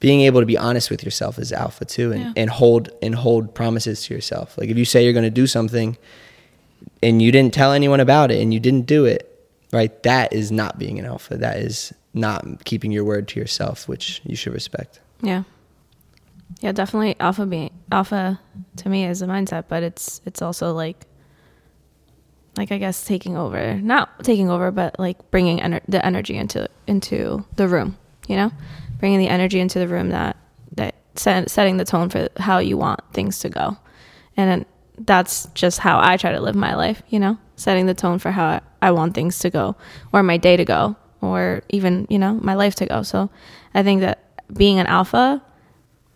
being 0.00 0.22
able 0.22 0.40
to 0.40 0.46
be 0.46 0.58
honest 0.58 0.90
with 0.90 1.04
yourself 1.04 1.38
is 1.38 1.52
alpha 1.52 1.84
too, 1.84 2.10
and, 2.12 2.20
Yeah. 2.20 2.32
and 2.36 2.50
hold 2.50 2.90
and 3.02 3.14
hold 3.14 3.54
promises 3.54 4.02
to 4.04 4.14
yourself. 4.14 4.58
Like 4.58 4.68
if 4.68 4.76
you 4.76 4.84
say 4.84 5.04
you're 5.04 5.12
gonna 5.12 5.30
do 5.30 5.46
something 5.46 5.96
and 7.02 7.22
you 7.22 7.30
didn't 7.30 7.54
tell 7.54 7.72
anyone 7.72 8.00
about 8.00 8.30
it 8.32 8.40
and 8.42 8.52
you 8.52 8.58
didn't 8.58 8.86
do 8.86 9.04
it, 9.04 9.28
right? 9.72 10.02
That 10.02 10.32
is 10.32 10.50
not 10.50 10.78
being 10.78 10.98
an 10.98 11.04
alpha. 11.04 11.36
That 11.36 11.58
is 11.58 11.92
not 12.14 12.64
keeping 12.64 12.90
your 12.90 13.04
word 13.04 13.28
to 13.28 13.40
yourself, 13.40 13.86
which 13.88 14.20
you 14.24 14.34
should 14.36 14.52
respect. 14.52 15.00
Yeah. 15.22 15.44
Yeah, 16.60 16.72
definitely 16.72 17.16
alpha 17.18 17.46
being 17.46 17.70
alpha 17.90 18.40
to 18.76 18.88
me 18.88 19.04
is 19.04 19.22
a 19.22 19.26
mindset, 19.26 19.64
but 19.68 19.82
it's 19.82 20.20
it's 20.24 20.42
also 20.42 20.72
like 20.72 21.06
like 22.56 22.70
I 22.70 22.78
guess 22.78 23.04
taking 23.04 23.36
over, 23.36 23.74
not 23.74 24.24
taking 24.24 24.50
over, 24.50 24.70
but 24.70 24.98
like 24.98 25.30
bringing 25.30 25.58
ener- 25.58 25.80
the 25.88 26.04
energy 26.04 26.36
into 26.36 26.68
into 26.86 27.44
the 27.56 27.68
room, 27.68 27.96
you 28.28 28.36
know? 28.36 28.50
Bringing 28.98 29.18
the 29.18 29.28
energy 29.28 29.58
into 29.58 29.78
the 29.78 29.88
room 29.88 30.10
that 30.10 30.36
that 30.76 30.94
set, 31.16 31.50
setting 31.50 31.76
the 31.76 31.84
tone 31.84 32.10
for 32.10 32.28
how 32.36 32.58
you 32.58 32.76
want 32.76 33.00
things 33.12 33.38
to 33.40 33.48
go. 33.48 33.76
And 34.36 34.64
that's 34.98 35.46
just 35.54 35.78
how 35.78 35.98
I 36.00 36.16
try 36.16 36.32
to 36.32 36.40
live 36.40 36.54
my 36.54 36.74
life, 36.74 37.02
you 37.08 37.18
know? 37.18 37.38
Setting 37.56 37.86
the 37.86 37.94
tone 37.94 38.18
for 38.18 38.30
how 38.30 38.60
I 38.80 38.90
want 38.90 39.14
things 39.14 39.38
to 39.40 39.50
go 39.50 39.76
or 40.12 40.22
my 40.22 40.36
day 40.36 40.56
to 40.56 40.64
go 40.64 40.96
or 41.20 41.62
even, 41.70 42.06
you 42.10 42.18
know, 42.18 42.34
my 42.34 42.54
life 42.54 42.74
to 42.76 42.86
go. 42.86 43.02
So 43.02 43.30
I 43.74 43.82
think 43.82 44.00
that 44.00 44.18
being 44.52 44.78
an 44.78 44.86
alpha 44.86 45.42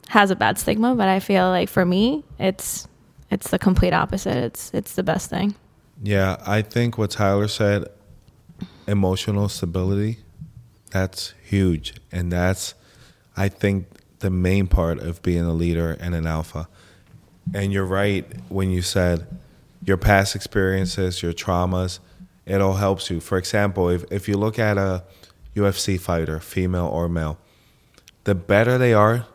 has 0.09 0.31
a 0.31 0.37
bad 0.37 0.59
stigma, 0.59 0.95
but 0.95 1.09
I 1.09 1.21
feel 1.21 1.49
like 1.49 1.69
for 1.69 1.85
me, 1.85 2.25
it's 2.39 2.89
it's 3.31 3.51
the 3.51 3.59
complete 3.59 3.93
opposite. 3.93 4.37
It's 4.37 4.71
it's 4.73 4.95
the 4.95 5.03
best 5.03 5.31
thing. 5.31 5.55
Yeah, 6.03 6.37
I 6.47 6.63
think 6.63 6.99
what 6.99 7.11
Tyler 7.11 7.49
said, 7.49 7.89
emotional 8.87 9.49
stability, 9.49 10.19
that's 10.91 11.35
huge. 11.43 11.95
And 12.13 12.31
that's, 12.31 12.75
I 13.37 13.49
think, 13.49 13.87
the 14.21 14.31
main 14.31 14.67
part 14.67 14.99
of 14.99 15.23
being 15.23 15.45
a 15.45 15.53
leader 15.53 15.97
and 15.99 16.15
an 16.15 16.27
alpha. 16.27 16.69
And 17.55 17.73
you're 17.73 17.87
right 17.87 18.27
when 18.49 18.71
you 18.71 18.83
said 18.83 19.27
your 19.85 19.97
past 19.97 20.35
experiences, 20.35 21.23
your 21.23 21.33
traumas, 21.33 21.99
it 22.45 22.61
all 22.61 22.75
helps 22.75 23.11
you. 23.11 23.21
For 23.21 23.39
example, 23.39 23.89
if, 23.89 24.05
if 24.11 24.29
you 24.29 24.37
look 24.37 24.59
at 24.59 24.79
a 24.79 25.05
UFC 25.55 25.99
fighter, 25.99 26.41
female 26.41 26.87
or 26.87 27.09
male, 27.09 27.39
the 28.25 28.35
better 28.35 28.79
they 28.79 28.93
are 28.93 29.27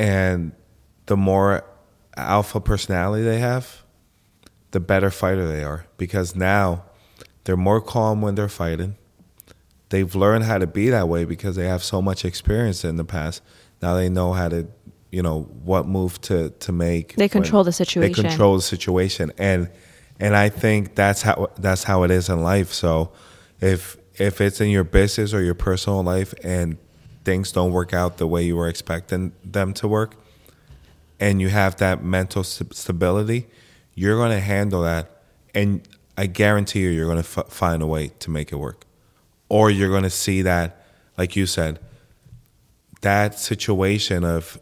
and 0.00 0.52
the 1.06 1.16
more 1.16 1.62
alpha 2.16 2.58
personality 2.58 3.22
they 3.22 3.38
have, 3.38 3.84
the 4.70 4.80
better 4.80 5.10
fighter 5.10 5.46
they 5.46 5.62
are 5.62 5.84
because 5.98 6.34
now 6.34 6.84
they're 7.44 7.56
more 7.56 7.82
calm 7.82 8.22
when 8.22 8.34
they're 8.34 8.48
fighting. 8.48 8.96
They've 9.90 10.14
learned 10.14 10.44
how 10.44 10.56
to 10.56 10.66
be 10.66 10.88
that 10.88 11.06
way 11.08 11.26
because 11.26 11.54
they 11.54 11.66
have 11.66 11.82
so 11.82 12.00
much 12.00 12.24
experience 12.24 12.82
in 12.82 12.96
the 12.96 13.04
past. 13.04 13.42
Now 13.82 13.94
they 13.94 14.08
know 14.08 14.32
how 14.32 14.48
to, 14.48 14.68
you 15.10 15.22
know, 15.22 15.42
what 15.42 15.86
move 15.86 16.18
to 16.22 16.48
to 16.48 16.72
make. 16.72 17.16
They 17.16 17.28
control 17.28 17.62
the 17.62 17.72
situation. 17.72 18.22
They 18.22 18.28
control 18.28 18.56
the 18.56 18.62
situation, 18.62 19.32
and 19.36 19.68
and 20.18 20.34
I 20.34 20.48
think 20.48 20.94
that's 20.94 21.20
how 21.20 21.48
that's 21.58 21.84
how 21.84 22.04
it 22.04 22.10
is 22.10 22.30
in 22.30 22.42
life. 22.42 22.72
So 22.72 23.12
if 23.60 23.98
if 24.14 24.40
it's 24.40 24.62
in 24.62 24.70
your 24.70 24.84
business 24.84 25.34
or 25.34 25.42
your 25.42 25.54
personal 25.54 26.02
life 26.02 26.32
and 26.42 26.78
things 27.24 27.52
don't 27.52 27.72
work 27.72 27.92
out 27.92 28.18
the 28.18 28.26
way 28.26 28.42
you 28.42 28.56
were 28.56 28.68
expecting 28.68 29.32
them 29.44 29.72
to 29.74 29.88
work, 29.88 30.16
and 31.18 31.40
you 31.40 31.48
have 31.48 31.76
that 31.76 32.02
mental 32.02 32.42
stability, 32.42 33.46
you're 33.94 34.16
going 34.16 34.30
to 34.30 34.40
handle 34.40 34.82
that, 34.82 35.22
and 35.54 35.86
I 36.16 36.26
guarantee 36.26 36.80
you, 36.80 36.90
you're 36.90 37.06
going 37.06 37.22
to 37.22 37.40
f- 37.40 37.48
find 37.48 37.82
a 37.82 37.86
way 37.86 38.08
to 38.20 38.30
make 38.30 38.52
it 38.52 38.56
work, 38.56 38.86
or 39.48 39.70
you're 39.70 39.90
going 39.90 40.02
to 40.02 40.10
see 40.10 40.42
that, 40.42 40.84
like 41.18 41.36
you 41.36 41.46
said, 41.46 41.78
that 43.02 43.38
situation 43.38 44.24
of, 44.24 44.60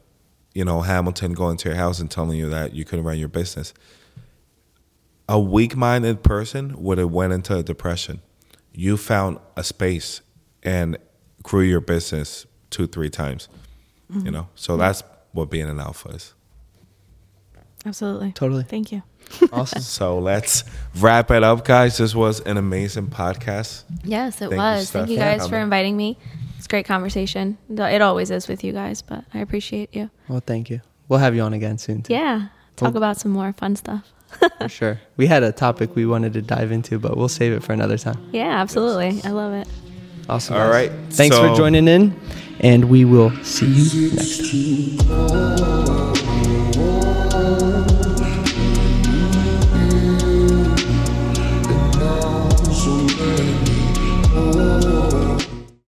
you 0.54 0.64
know, 0.64 0.80
Hamilton 0.80 1.32
going 1.32 1.56
to 1.58 1.68
your 1.68 1.76
house 1.76 2.00
and 2.00 2.10
telling 2.10 2.38
you 2.38 2.48
that 2.50 2.74
you 2.74 2.84
couldn't 2.84 3.04
run 3.04 3.18
your 3.18 3.28
business. 3.28 3.74
A 5.28 5.38
weak-minded 5.38 6.22
person 6.22 6.80
would 6.82 6.98
have 6.98 7.10
went 7.10 7.32
into 7.32 7.56
a 7.56 7.62
depression. 7.62 8.22
You 8.72 8.96
found 8.96 9.38
a 9.56 9.64
space 9.64 10.20
and 10.62 10.96
grew 11.42 11.62
your 11.62 11.80
business 11.80 12.46
two, 12.70 12.86
three 12.86 13.10
times. 13.10 13.48
You 14.24 14.30
know, 14.30 14.48
so 14.54 14.72
mm-hmm. 14.72 14.80
that's 14.80 15.02
what 15.32 15.50
being 15.50 15.68
an 15.68 15.78
alpha 15.78 16.08
is. 16.08 16.32
Absolutely. 17.84 18.32
Totally. 18.32 18.64
Thank 18.64 18.90
you. 18.92 19.02
Awesome. 19.52 19.82
So 19.82 20.18
let's 20.18 20.64
wrap 20.96 21.30
it 21.30 21.42
up, 21.42 21.64
guys. 21.64 21.98
This 21.98 22.14
was 22.14 22.40
an 22.40 22.56
amazing 22.56 23.08
podcast. 23.08 23.84
Yes, 24.04 24.36
it 24.36 24.48
Thank 24.48 24.52
you, 24.52 24.58
was. 24.58 24.88
Steph, 24.88 25.00
Thank 25.00 25.10
you 25.10 25.16
for 25.18 25.22
guys 25.22 25.42
for 25.42 25.50
coming. 25.50 25.62
inviting 25.64 25.96
me. 25.96 26.18
It's 26.56 26.66
a 26.66 26.68
great 26.68 26.86
conversation. 26.86 27.58
It 27.68 28.00
always 28.02 28.30
is 28.30 28.48
with 28.48 28.64
you 28.64 28.72
guys, 28.72 29.02
but 29.02 29.24
I 29.34 29.40
appreciate 29.40 29.94
you. 29.94 30.10
well, 30.28 30.40
thank 30.44 30.70
you. 30.70 30.80
We'll 31.08 31.20
have 31.20 31.34
you 31.34 31.42
on 31.42 31.52
again 31.52 31.78
soon. 31.78 32.02
Too, 32.02 32.12
Yeah. 32.14 32.48
Talk 32.76 32.94
Well- 32.94 32.98
about 32.98 33.18
some 33.18 33.32
more 33.32 33.52
fun 33.52 33.76
stuff. 33.76 34.12
For 34.58 34.68
sure. 34.68 35.00
We 35.16 35.26
had 35.26 35.42
a 35.42 35.52
topic 35.52 35.94
we 35.96 36.04
wanted 36.04 36.34
to 36.34 36.42
dive 36.42 36.70
into, 36.70 36.98
but 36.98 37.16
we'll 37.16 37.28
save 37.28 37.52
it 37.52 37.62
for 37.62 37.72
another 37.72 37.96
time. 37.98 38.18
Yeah, 38.32 38.60
absolutely. 38.60 39.20
I 39.24 39.30
love 39.30 39.52
it. 39.54 39.68
Awesome. 40.28 40.56
All 40.56 40.68
right, 40.68 40.90
Thanks 41.10 41.36
so- 41.36 41.48
for 41.48 41.56
joining 41.56 41.88
in, 41.88 42.14
and 42.60 42.84
we 42.86 43.04
will 43.04 43.32
see 43.42 43.66
you 43.66 44.10
next 44.12 44.50
time. 45.08 45.97